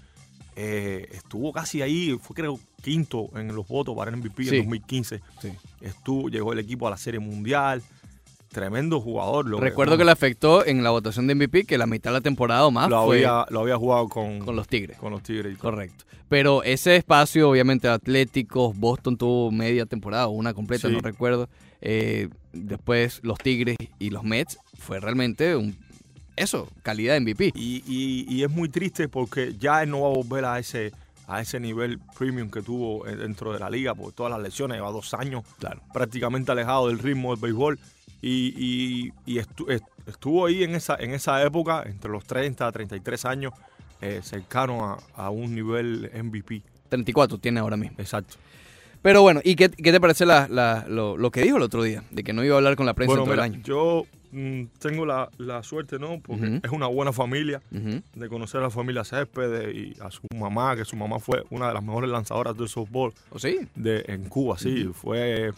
[0.58, 4.50] Eh, estuvo casi ahí, fue creo quinto en los votos para el MVP Sí.
[4.58, 5.22] en 2015.
[5.41, 5.52] Sí.
[5.82, 7.82] Estuvo, llegó el equipo a la Serie Mundial.
[8.56, 9.49] Tremendo jugador.
[9.49, 12.22] Lo Recuerdo que le afectó en la votación de MVP que la mitad de la
[12.22, 14.97] temporada o más lo fue había, lo había jugado con, con los Tigres.
[14.97, 15.58] con los Tigres.
[15.58, 16.06] Correcto.
[16.30, 20.93] Pero ese espacio, obviamente, Atléticos, Boston tuvo media temporada, o una completa, Sí.
[20.93, 21.49] no recuerdo.
[21.82, 25.76] Eh, después los Tigres y los Mets fue realmente un
[26.38, 27.51] eso, calidad de MVP.
[27.56, 30.93] Y, y- y es muy triste porque ya él no va a volver a ese,
[31.28, 34.78] a ese nivel premium que tuvo eh, dentro de la liga por todas las lesiones.
[34.78, 35.82] Lleva dos años Claro.
[35.93, 37.80] prácticamente alejado del ritmo del béisbol.
[38.28, 42.65] Y, y- y estu- est- estuvo ahí en esa, en esa época, entre los 30
[42.65, 43.53] a 33 años,
[44.01, 46.63] eh, cercano a, a un nivel MVP.
[46.89, 47.95] 34 tiene ahora mismo.
[47.99, 48.36] Exacto.
[49.03, 51.84] Pero bueno, ¿y qué, qué te parece la- la- lo, lo que dijo el otro
[51.84, 52.03] día?
[52.09, 53.63] De que no iba a hablar con la prensa Bueno, en todo mira, el año.
[53.63, 56.19] yo mm, tengo la, la suerte, ¿no?
[56.19, 57.61] Porque es una buena familia.
[57.69, 61.67] De conocer a la familia Céspedes y a su mamá, que su mamá fue una
[61.67, 63.59] de las mejores lanzadoras de softball ¿O sí?
[63.76, 64.89] de, en Cuba, sí.
[64.93, 65.51] Fue.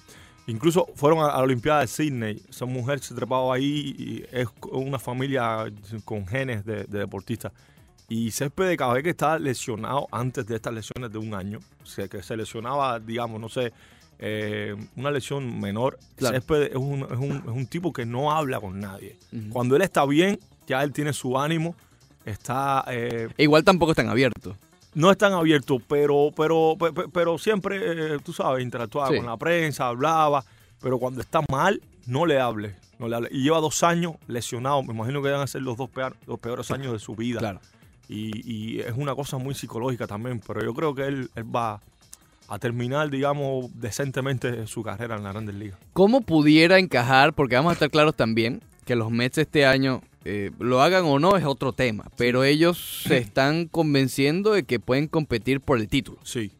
[0.47, 2.41] Incluso fueron a, a la Olimpiada de Sydney.
[2.49, 5.65] Esa mujer se trepaba ahí y es una familia
[6.05, 7.51] con genes de, de deportistas.
[8.09, 11.85] Y Céspedes, cada vez que estaba lesionado, antes de estas lesiones de un año, o
[11.85, 13.73] sea, que se lesionaba, digamos, no sé,
[14.19, 16.35] eh, una lesión menor, Claro.
[16.37, 19.17] Céspedes es un, es, un, es un tipo que no habla con nadie.
[19.49, 21.75] Cuando él está bien, ya él tiene su ánimo,
[22.25, 24.55] está eh, E igual tampoco están abiertos.
[24.97, 29.17] No es tan abierto, pero, pero, pe- pe- pero siempre, eh, tú sabes, interactuaba Sí.
[29.17, 30.43] con la prensa, hablaba,
[30.81, 32.75] pero cuando está mal, no le hable.
[32.99, 33.29] No le hable.
[33.31, 36.39] Y lleva dos años lesionado, me imagino que van a ser los dos, peor- los
[36.39, 37.39] peores años de su vida.
[37.39, 37.59] Claro.
[38.09, 41.81] Y, y es una cosa muy psicológica también, pero yo creo que él, él va
[42.49, 45.77] a terminar, digamos, decentemente su carrera en la Grandes Ligas.
[45.93, 47.33] ¿Cómo pudiera encajar?
[47.33, 51.19] Porque vamos a estar claros también que los Mets este año, eh, lo hagan o
[51.19, 52.05] no, es otro tema.
[52.17, 56.19] Pero ellos se están convenciendo de que pueden competir por el título.
[56.23, 56.51] Sí.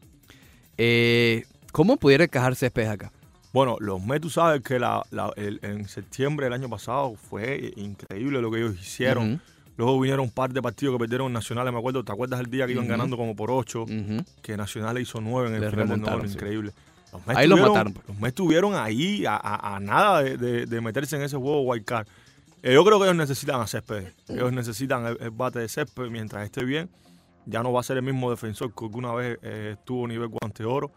[0.76, 3.12] Eh, ¿Cómo pudiera encajar Céspedes acá?
[3.52, 7.72] Bueno, los Mets, tú sabes que la- la- el- en septiembre del año pasado fue
[7.76, 9.40] increíble lo que ellos hicieron.
[9.76, 12.04] Luego vinieron un par de partidos que perdieron nacionales, me acuerdo.
[12.04, 13.82] ¿Te acuerdas el día que iban ganando como por ocho?
[13.84, 14.24] ujú.
[14.42, 16.34] Que Nacionales hizo nueve en el Les final del sí.
[16.34, 16.72] increíble.
[17.12, 17.94] Los Mets Ahí los mataron.
[18.06, 21.62] Los Mets estuvieron ahí a, a- a nada de, de- de meterse en ese juego
[21.62, 22.06] wild card.
[22.68, 24.14] Eh, yo creo que ellos necesitan a Céspedes.
[24.28, 26.90] Ellos necesitan el, el bate de Céspedes mientras esté bien.
[27.46, 30.28] Ya no va a ser el mismo defensor que alguna vez eh, estuvo a nivel
[30.28, 30.90] guante oro,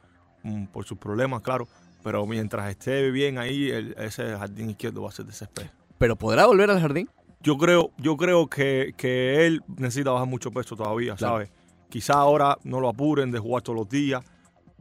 [0.44, 1.70] mm, por sus problemas, claro.
[2.04, 5.72] Pero mientras esté bien ahí, el- ese jardín izquierdo va a ser de Céspedes.
[5.98, 7.10] ¿Pero podrá volver al jardín?
[7.42, 11.36] Yo creo, yo creo que, que él necesita bajar mucho peso todavía, Claro.
[11.36, 11.52] ¿sabes?
[11.90, 14.22] Quizá ahora no lo apuren de jugar todos los días,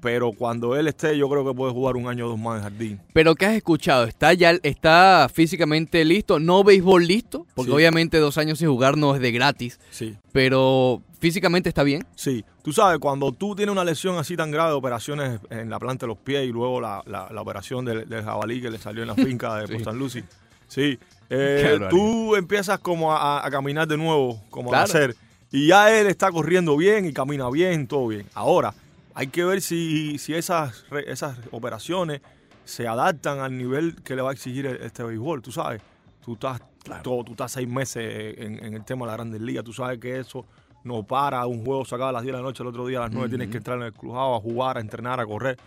[0.00, 2.62] pero cuando él esté, yo creo que puede jugar un año o dos más en
[2.62, 3.00] jardín.
[3.12, 4.04] Pero ¿qué has escuchado?
[4.04, 6.38] ¿Está ya está físicamente listo?
[6.38, 7.46] ¿No béisbol listo?
[7.54, 7.74] Porque Sí.
[7.76, 9.78] obviamente dos años sin jugar no es de gratis.
[9.90, 10.16] Sí.
[10.32, 12.06] Pero físicamente está bien.
[12.14, 16.06] Sí, tú sabes, cuando tú tienes una lesión así tan grave, operaciones en la planta
[16.06, 19.02] de los pies y luego la, la- la operación del, del jabalí que le salió
[19.02, 19.74] en la finca de Sí.
[19.76, 19.92] St.
[19.92, 20.24] Lucie,
[20.66, 20.98] sí,
[21.28, 24.84] eh, tú empiezas como a, a caminar de nuevo, como a Claro.
[24.84, 25.16] hacer,
[25.52, 28.24] y ya él está corriendo bien y camina bien, todo bien.
[28.34, 28.72] Ahora,
[29.14, 32.20] hay que ver si, si esas, esas operaciones
[32.64, 35.82] se adaptan al nivel que le va a exigir el- este béisbol, tú sabes.
[36.24, 36.60] Tú estás,
[37.02, 39.98] todo, tú estás seis meses en, en el tema de la Grandes Ligas, tú sabes
[39.98, 40.44] que eso
[40.84, 42.98] no para, un juego se acaba a las 10 de la noche, el otro día
[42.98, 45.58] a las 9 tienes que entrar en el crujado a jugar, a entrenar, a correr.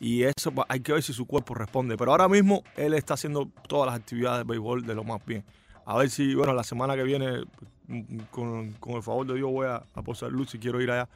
[0.00, 1.96] Y eso hay que ver si su cuerpo responde.
[1.96, 5.42] Pero ahora mismo él está haciendo todas las actividades de béisbol de lo más bien.
[5.86, 7.44] A ver si, bueno, la semana que viene,
[7.88, 10.90] mm, con, con el favor de Dios, voy a, a posar luz si quiero ir
[10.90, 11.08] allá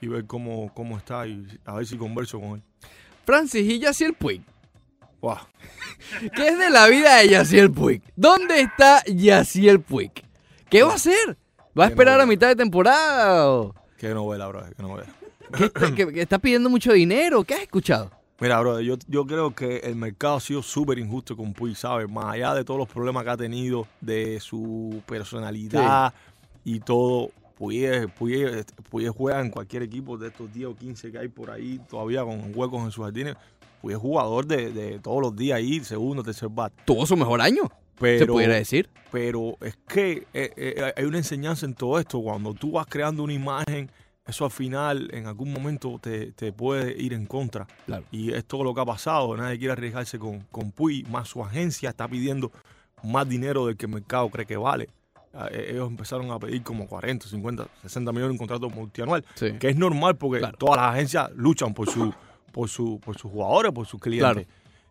[0.00, 2.62] y ver cómo, cómo está y a ver si converso con él.
[3.24, 4.42] Francis y Yaciel Puig.
[5.20, 5.36] Wow.
[6.34, 8.02] ¿Qué es de la vida de Yaciel Puig?
[8.16, 10.12] ¿Dónde está Yaciel Puig?
[10.70, 11.36] ¿Qué va a hacer?
[11.78, 13.50] ¿Va a esperar a mitad de temporada?
[13.50, 15.08] o Qué novela, bro, qué novela.
[15.56, 17.42] ¿Qué está, que- que está pidiendo mucho dinero?
[17.44, 18.10] ¿Qué has escuchado?
[18.40, 22.08] Mira, bro, yo, yo creo que el mercado ha sido súper injusto con Puig, ¿sabes?
[22.08, 26.14] Más allá de todos los problemas que ha tenido, de su personalidad
[26.64, 31.18] y todo, Puig, es- Puig juega en cualquier equipo de estos 10 o 15 que
[31.18, 33.34] hay por ahí, todavía con huecos en sus jardines.
[33.82, 36.72] Puig es jugador de, de todos los días ahí, segundo, tercer bat.
[36.84, 37.62] Tuvo su mejor año,
[37.98, 38.88] Pero, se pudiera decir.
[39.10, 42.20] pero es que eh, eh, hay una enseñanza en todo esto.
[42.20, 43.90] Cuando tú vas creando una imagen,
[44.26, 47.66] eso al final, en algún momento, te, te puede ir en contra.
[47.86, 48.04] Claro.
[48.10, 49.36] Y es todo lo que ha pasado.
[49.36, 52.50] Nadie quiere arriesgarse con, con Puy, más su agencia está pidiendo
[53.04, 54.88] más dinero del que el mercado cree que vale.
[55.50, 59.52] Eh, Ellos empezaron a pedir como 40, 50, 60 millones en un contrato multianual, Sí.
[59.58, 60.56] que es normal porque Claro.
[60.58, 62.12] todas las agencias luchan por, su,
[62.52, 64.32] por, su, por sus jugadores, por sus clientes.
[64.46, 64.48] Claro.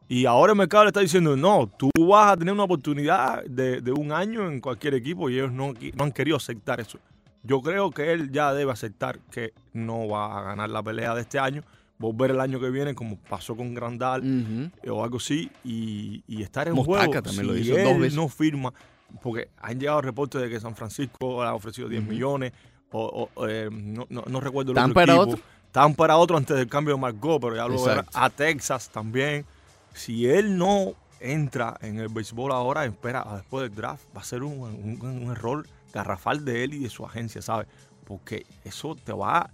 [0.10, 3.82] Y ahora el mercado le está diciendo, no, tú vas a tener una oportunidad de,
[3.82, 6.98] de un año en cualquier equipo y ellos no, han querido aceptar eso.
[7.44, 11.22] Yo creo que él ya debe aceptar que no va a ganar la pelea de
[11.22, 11.62] este año,
[11.98, 14.94] volver el año que viene como pasó con Grandal Ujú.
[14.94, 17.22] o algo así y, y estar en Mostaca juego.
[17.24, 18.16] también lo Si hizo dos él veces.
[18.16, 18.74] no firma,
[19.22, 22.12] porque han llegado reportes de que San Francisco le ha ofrecido 10 Ujú.
[22.12, 22.54] millones
[22.92, 25.32] o, o, eh, no, no, no recuerdo el ¿Tampa otro equipo.
[25.34, 25.44] otro?
[25.72, 28.20] Tampa era otro antes del cambio de Margot, pero ya luego era Exacto.
[28.20, 29.46] a Texas también.
[29.94, 34.44] Si él no entra en el béisbol ahora, espera después del draft, va a ser
[34.44, 37.68] un, un- un error garrafal de él y de su agencia, ¿sabes?
[38.06, 39.50] Porque eso te va a-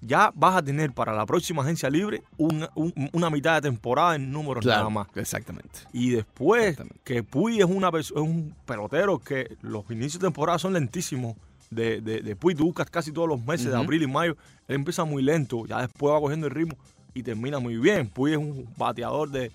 [0.00, 4.14] Ya vas a tener para la próxima agencia libre una, un- una mitad de temporada
[4.14, 5.08] en números nada más.
[5.16, 5.80] exactamente.
[5.92, 7.00] Y después, Exactamente.
[7.04, 11.36] que Puy es, una, es un pelotero que los inicios de temporada son lentísimos.
[11.70, 14.36] De, de, de Puy, tú buscas casi todos los meses, de abril y mayo.
[14.68, 16.76] Él empieza muy lento, ya después va cogiendo el ritmo
[17.12, 18.08] y termina muy bien.
[18.08, 19.50] Puy es un bateador de,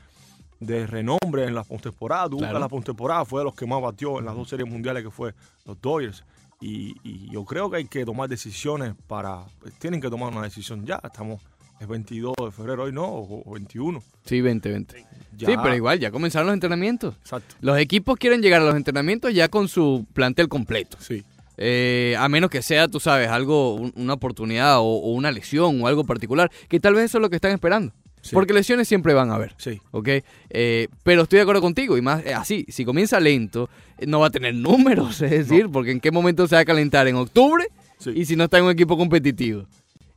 [0.59, 2.25] de renombre en la postemporada.
[2.29, 2.51] Tú Claro.
[2.53, 5.09] buscas la postemporada, fue de los que más batió en las dos series mundiales que
[5.09, 5.33] fue
[5.65, 6.23] los Dodgers.
[6.63, 9.39] Y, y yo creo que hay que tomar decisiones para.
[9.59, 10.99] pues, tienen que tomar una decisión ya.
[11.03, 11.41] Estamos.
[11.79, 13.03] Es 22 de febrero hoy, ¿no?
[13.05, 14.01] O, o 21.
[14.25, 15.05] Sí, 20, 20.
[15.37, 15.47] Ya.
[15.49, 17.15] Sí, pero igual, ya comenzaron los entrenamientos.
[17.21, 17.55] Exacto.
[17.59, 20.97] Los equipos quieren llegar a los entrenamientos ya con su plantel completo.
[21.01, 21.23] Sí.
[21.57, 25.81] Eh, a menos que sea, tú sabes, algo, un- una oportunidad o, o una lesión
[25.81, 27.91] o algo particular, que tal vez eso es lo que están esperando.
[28.23, 28.33] Sí.
[28.33, 29.79] Porque lesiones siempre van a haber, Sí.
[29.91, 30.09] ¿ok?
[30.49, 34.21] Eh, pero estoy de acuerdo contigo, y más eh, así, si comienza lento, eh, no
[34.21, 37.17] va a tener números, es decir, porque en qué momento se va a calentar, en
[37.17, 37.67] octubre,
[37.99, 38.11] Sí.
[38.15, 39.65] y si no está en un equipo competitivo.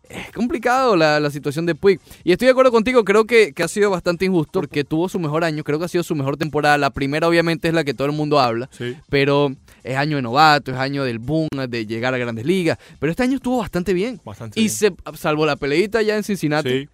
[0.08, 1.98] Es complicado la, la situación de Puig.
[2.22, 5.18] Y estoy de acuerdo contigo, creo que, que ha sido bastante injusto porque tuvo su
[5.18, 6.78] mejor año, creo que ha sido su mejor temporada.
[6.78, 8.94] La primera obviamente es la que todo el mundo habla, Sí.
[9.08, 9.52] pero
[9.82, 12.78] es año de novato, es año del boom, de llegar a grandes ligas.
[13.00, 14.20] Pero este año estuvo bastante bien.
[14.24, 14.70] Bastante Y bien.
[14.70, 16.88] se, salvo la peleita ya en Cincinnati, Sí.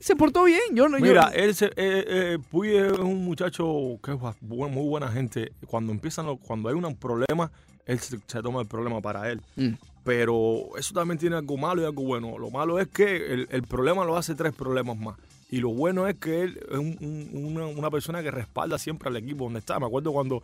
[0.00, 0.60] Se portó bien.
[0.72, 4.88] Yo no, yo- Mira, él se, eh, eh, Puy es un muchacho que es muy
[4.88, 5.52] buena gente.
[5.66, 7.50] Cuando empiezan, cuando hay un problema,
[7.86, 9.40] él se, se toma el problema para él.
[9.56, 9.74] Mm,
[10.04, 12.38] Pero eso también tiene algo malo y algo bueno.
[12.38, 15.16] Lo malo es que el, el problema lo hace tres problemas más.
[15.50, 16.96] Y lo bueno es que él es un-
[17.32, 19.78] un- una, una persona que respalda siempre al equipo donde está.
[19.80, 20.42] Me acuerdo cuando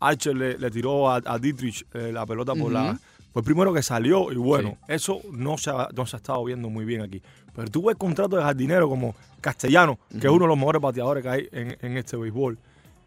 [0.00, 2.98] Archer le, le tiró a, a Dietrich eh, la pelota por la...
[3.32, 4.92] Fue el primero que salió y bueno, Sí.
[4.94, 7.20] eso no se, ha, no se ha estado viendo muy bien aquí.
[7.54, 11.22] Pero tú ves contratos de jardinero como Castellano, que es uno de los mejores bateadores
[11.22, 12.58] que hay en, en este béisbol.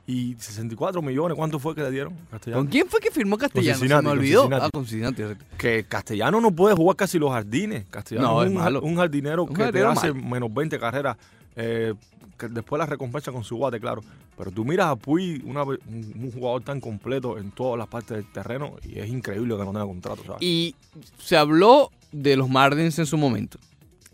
[0.09, 2.13] Y 64 millones, ¿cuánto fue que le dieron?
[2.31, 2.61] Castellano?
[2.61, 3.77] ¿Con quién fue que firmó Castellano?
[3.77, 4.49] Se me olvidó.
[4.53, 5.35] Ah, con exacto.
[5.57, 7.83] que Castellano no puede jugar casi los jardines.
[7.89, 8.81] Castellano No, es un, malo.
[8.81, 10.25] un jardinero Un que jardinero te hace malo.
[10.29, 11.17] menos 20 carreras.
[11.57, 11.93] eh,
[12.37, 14.01] que después la recompensa con su bate, claro.
[14.37, 18.15] Pero tú miras a Puy, una un, un jugador tan completo en todas las partes
[18.15, 20.41] del terreno y es increíble que no tenga contrato, ¿sabes?
[20.43, 20.75] Y
[21.17, 23.57] se habló de los Marlins en su momento.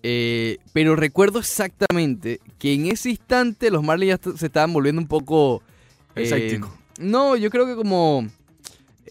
[0.03, 5.07] Eh, pero recuerdo exactamente que en ese instante los Marlins ya se estaban volviendo un
[5.07, 5.63] poco...
[6.15, 6.59] eh,
[6.99, 8.27] no, yo creo que como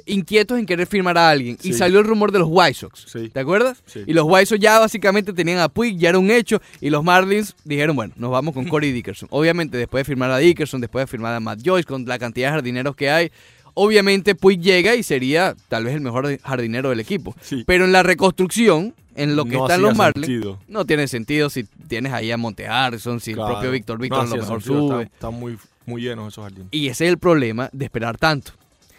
[0.07, 1.59] inquietos en querer firmar a alguien.
[1.62, 3.07] Y salió el rumor de los White Sox.
[3.09, 3.28] Sí.
[3.28, 3.82] ¿Te acuerdas?
[3.86, 4.01] Sí.
[4.07, 6.61] Y los White Sox ya básicamente tenían a Puig, ya era un hecho.
[6.80, 9.28] Y los Marlins dijeron, bueno, nos vamos con Corey Dickerson.
[9.32, 12.49] Obviamente, después de firmar a Dickerson, después de firmar a Matt Joyce, con la cantidad
[12.49, 13.32] de jardineros que hay,
[13.74, 17.34] obviamente Puig llega y sería tal vez el mejor jardinero del equipo.
[17.66, 21.65] Pero en la reconstrucción, en lo que No están los Marlins, no tiene sentido si
[21.65, 23.49] tienes ahí a Monte Harrison, si Claro.
[23.51, 25.03] el propio Víctor No Víctor a lo mejor sube.
[25.05, 26.69] Están, muy, muy llenos esos jardines.
[26.71, 28.53] Y ese es el problema de esperar tanto.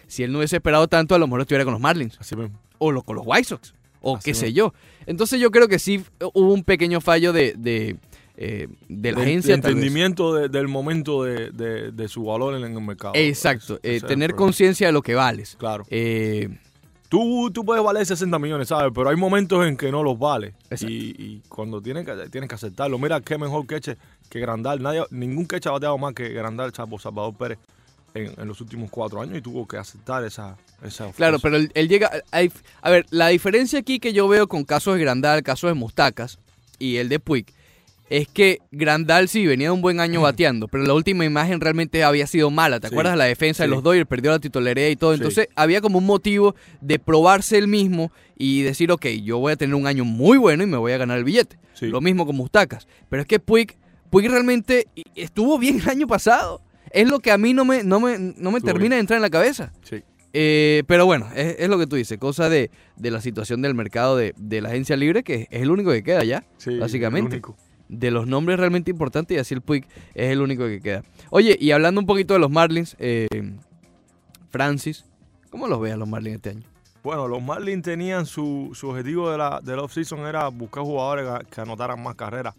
[0.06, 2.58] Si él no hubiese esperado tanto, a lo mejor estuviera con los Marlins Así mismo.
[2.78, 4.72] o lo- con los White Sox, o Así qué sé yo.
[5.06, 6.04] Entonces yo creo que sí
[6.34, 7.96] hubo un pequeño fallo de, de,
[8.36, 9.50] eh, de la De- agencia.
[9.50, 13.14] de entendimiento de- del momento de, su valor en el mercado.
[13.16, 15.56] Exacto, eh, tener conciencia de lo que vales.
[15.58, 15.84] Claro.
[15.90, 16.48] Eh,
[17.08, 18.90] Tú, tú puedes valer 60 millones, ¿sabes?
[18.94, 20.54] Pero hay momentos en que no los vale.
[20.80, 20.86] Y,
[21.22, 22.98] y cuando tienes que, tienes que aceptarlo.
[22.98, 23.96] Mira, qué mejor queche
[24.28, 24.82] que Grandal.
[24.82, 27.58] Nadie, ningún queche ha bateado más que Grandal, salvo Salvador Pérez,
[28.14, 31.42] en, en los últimos cuatro años y tuvo que aceptar esa, esa claro, ofensa.
[31.42, 32.10] pero él, él llega...
[32.32, 32.50] hay-
[32.82, 36.38] a ver, la diferencia aquí que yo veo con casos de Grandal, casos de Mustacas
[36.80, 37.46] y el de Puig,
[38.10, 42.04] es que Grandal sí venía de un buen año bateando, pero la última imagen realmente
[42.04, 42.80] había sido mala.
[42.80, 43.16] ¿Te Sí, acuerdas?
[43.16, 45.12] La defensa de los Dodgers perdió la titularidad y todo.
[45.12, 45.16] Sí.
[45.18, 49.56] Entonces había como un motivo de probarse él mismo y decir, ok, yo voy a
[49.56, 51.58] tener un año muy bueno y me voy a ganar el billete.
[51.80, 52.86] Lo mismo con Mustacas.
[53.08, 53.76] Pero es que Puig,
[54.10, 54.86] Puig realmente
[55.16, 56.60] estuvo bien el año pasado.
[56.90, 58.90] Es lo que a mí no me, no me, no me termina bien.
[58.90, 59.72] de entrar en la cabeza.
[59.82, 60.02] Sí.
[60.32, 63.74] Eh, pero bueno, es, es lo que tú dices, cosa de, de la situación del
[63.74, 66.44] mercado de, de la agencia libre, que es el único que queda ya,
[66.78, 67.36] básicamente.
[67.36, 67.56] el único.
[67.88, 71.02] De los nombres realmente importantes, y así el Puig es el único que queda.
[71.30, 73.28] Oye, y hablando un poquito de los Marlins, eh,
[74.50, 75.04] Francis,
[75.50, 76.62] ¿cómo los ves a los Marlins este año?
[77.02, 81.60] Bueno, los Marlins tenían su, su objetivo de la, del off-season era buscar jugadores que,
[81.60, 82.54] anotaran más carreras.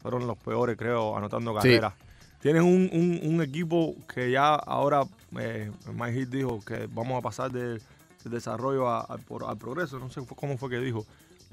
[0.00, 1.56] Fueron los peores, creo, anotando Sí.
[1.68, 1.92] carreras.
[2.40, 5.02] Tienen un, un- un equipo que ya ahora,
[5.38, 7.78] eh, Mike Hill dijo que vamos a pasar de-
[8.24, 9.98] del desarrollo a- a- por- al progreso.
[9.98, 11.04] No sé cómo fue que dijo.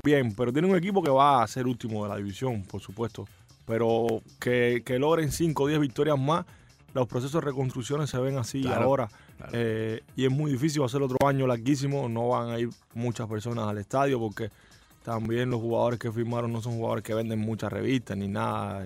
[0.04, 3.28] Bien, pero tiene un equipo que va a ser último de la división, por supuesto.
[3.66, 6.46] Pero que, que logren 5 o 10 victorias más,
[6.94, 9.10] los procesos de reconstrucciones se ven así Claro, ahora.
[9.38, 9.52] claro.
[9.54, 12.08] Eh, y es muy difícil, ser otro año larguísimo.
[12.08, 14.50] No van a ir muchas personas al estadio porque
[15.04, 18.86] también los jugadores que firmaron no son jugadores que venden muchas revistas ni nada.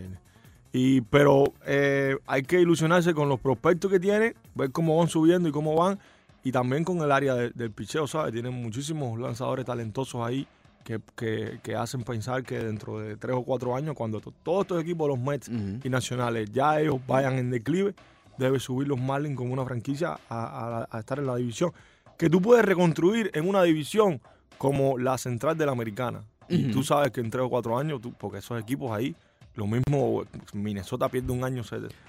[0.74, 5.48] Y, pero eh, hay que ilusionarse con los prospectos que tienen, ver cómo van subiendo
[5.50, 6.00] y cómo van.
[6.44, 8.34] Y también con el área de- del picheo, ¿sabes?
[8.34, 10.48] Tienen muchísimos lanzadores talentosos ahí
[10.84, 14.62] que, que- que hacen pensar que dentro de tres o cuatro años, cuando to- todos
[14.62, 15.50] estos equipos, los Mets
[15.84, 17.94] y nacionales, ya ellos vayan en declive,
[18.38, 21.72] debe subir los Marlins como una franquicia a, a- a estar en la división.
[22.18, 24.22] Que tú puedes reconstruir en una división
[24.58, 26.24] como la central de la americana.
[26.50, 29.16] Y tú sabes que en tres o cuatro años, tú- porque esos equipos ahí,
[29.56, 30.24] lo mismo,
[30.54, 31.62] Minnesota pierde un año,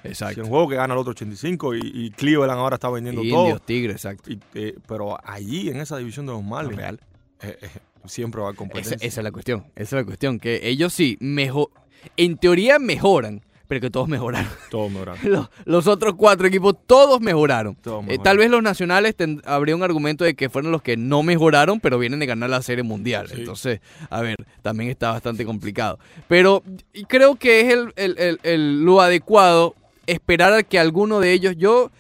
[0.05, 0.35] Exacto.
[0.35, 3.41] si un juego que gana el otro 85 y, y Cleveland ahora está vendiendo todo.
[3.43, 4.31] Indios, Tigres, exacto.
[4.31, 7.01] Y, eh, pero allí, en esa división de los Marlins, Real.
[7.41, 7.69] eh, eh,
[8.07, 8.97] siempre va a haber Esa, competencia.
[9.09, 9.65] esa es la cuestión.
[9.77, 10.39] Esa es la cuestión.
[10.39, 11.69] Que ellos sí, mejor,
[12.17, 14.51] en teoría mejoran, pero que todos mejoraron.
[14.71, 15.29] Todo mejorando.
[15.29, 17.77] Los, los otros cuatro equipos, todos mejoraron.
[18.09, 21.23] Eh, tal vez los nacionales ten- habría un argumento de que fueron los que no
[21.23, 23.29] mejoraron, pero vienen de ganar la Serie Mundial.
[23.29, 23.37] Sí.
[23.39, 23.81] Entonces,
[24.11, 25.99] a ver, también está bastante complicado.
[26.29, 26.63] Pero
[27.09, 29.75] creo que es el- el- el- lo adecuado
[30.07, 31.91] esperar a que alguno de ellos, yo,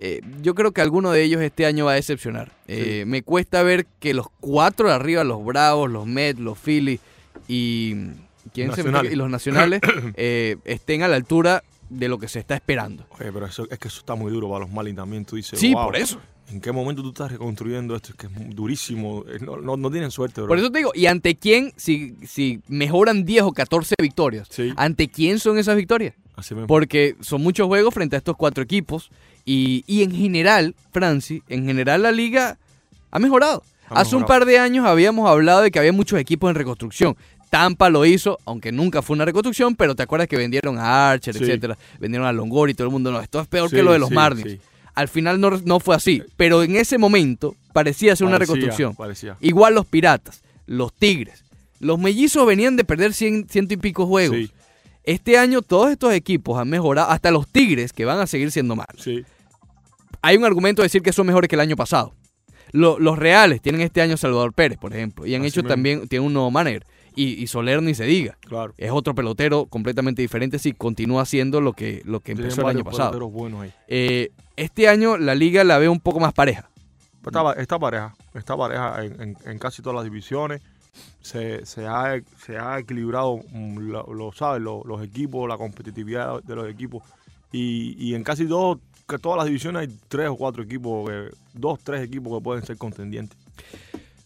[0.00, 2.50] eh, yo creo que alguno de ellos este año va a decepcionar.
[2.66, 7.00] Eh, me cuesta ver que los cuatro de arriba, los Bravos, los Mets, los Phillies
[7.48, 7.94] y,
[8.52, 9.80] ¿quién se me- y los nacionales
[10.16, 13.04] eh, estén a la altura de lo que se está esperando.
[13.18, 15.24] Oye, pero eso, es que eso está muy duro para los Marlins también.
[15.24, 16.20] Tú dices, Sí, "Wow, por eso.
[16.48, 18.10] ¿En qué momento tú estás reconstruyendo esto?
[18.10, 19.24] Es que es durísimo.
[19.28, 20.48] Eh, No, no, no tienen suerte, bro.
[20.48, 24.72] Por eso te digo, ¿y ante quién, si, si mejoran 10 o 14 victorias, Sí.
[24.76, 26.14] ante quién son esas victorias?
[26.36, 26.66] Así mismo.
[26.68, 29.10] Porque son muchos juegos frente a estos cuatro equipos
[29.44, 32.58] y, y en general, Franci, en general la liga
[33.10, 33.62] ha mejorado.
[33.88, 37.16] Ha Hace un par de años habíamos hablado de que había muchos equipos en reconstrucción.
[37.50, 41.34] Tampa lo hizo, aunque nunca fue una reconstrucción, pero te acuerdas que vendieron a Archer,
[41.36, 41.42] Sí.
[41.42, 43.92] etcétera, vendieron a Longoria y todo el mundo, no, esto es peor Sí, que lo
[43.92, 44.60] de los sí, Marlins.
[44.94, 48.94] Al final no, no fue así, pero en ese momento parecía ser una reconstrucción.
[48.94, 49.36] Parecía.
[49.40, 51.42] Igual los Piratas, los Tigres.
[51.80, 54.36] Los mellizos venían de perder cien, ciento y pico juegos.
[55.04, 58.76] Este año todos estos equipos han mejorado, hasta los Tigres, que van a seguir siendo
[58.76, 59.02] malos.
[59.02, 59.24] sí.
[60.22, 62.12] Hay un argumento de decir que son mejores que el año pasado.
[62.72, 65.68] Lo- los Reales tienen este año Salvador Pérez, por ejemplo, y han Así hecho mismo.
[65.70, 66.84] también, tienen un nuevo manager.
[67.16, 68.36] Y, y Soler ni se diga.
[68.42, 68.74] Claro.
[68.76, 72.76] Es otro pelotero completamente diferente si continúa haciendo lo que, lo que Tienen empezó el
[72.76, 73.32] año pasado.
[73.62, 73.72] ahí.
[73.88, 76.68] Eh, este año la liga la veo un poco más pareja.
[77.24, 78.14] Está, está pareja.
[78.34, 80.60] Está pareja en, en- en casi todas las divisiones.
[81.20, 86.42] Se, se, ha, se ha equilibrado, mm, lo, lo sabes, lo- los equipos, la competitividad
[86.42, 87.02] de los equipos.
[87.52, 88.78] Y, y en casi dos,
[89.08, 92.64] que todas las divisiones hay tres o cuatro equipos, que- dos, tres equipos que pueden
[92.64, 93.36] ser contendientes.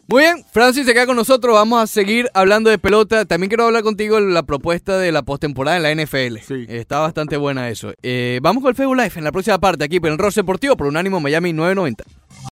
[0.06, 1.54] Muy bien, Francis se queda con nosotros.
[1.54, 3.24] Vamos a seguir hablando de pelota.
[3.24, 6.40] También quiero hablar contigo de la propuesta de la postemporada en la NFL.
[6.46, 6.66] Sí.
[6.68, 7.90] Está bastante buena eso.
[8.02, 10.76] Eh, vamos con el Facebook Live en la próxima parte aquí, pero en Ross Deportivo
[10.76, 12.04] por Unánimo Miami 990.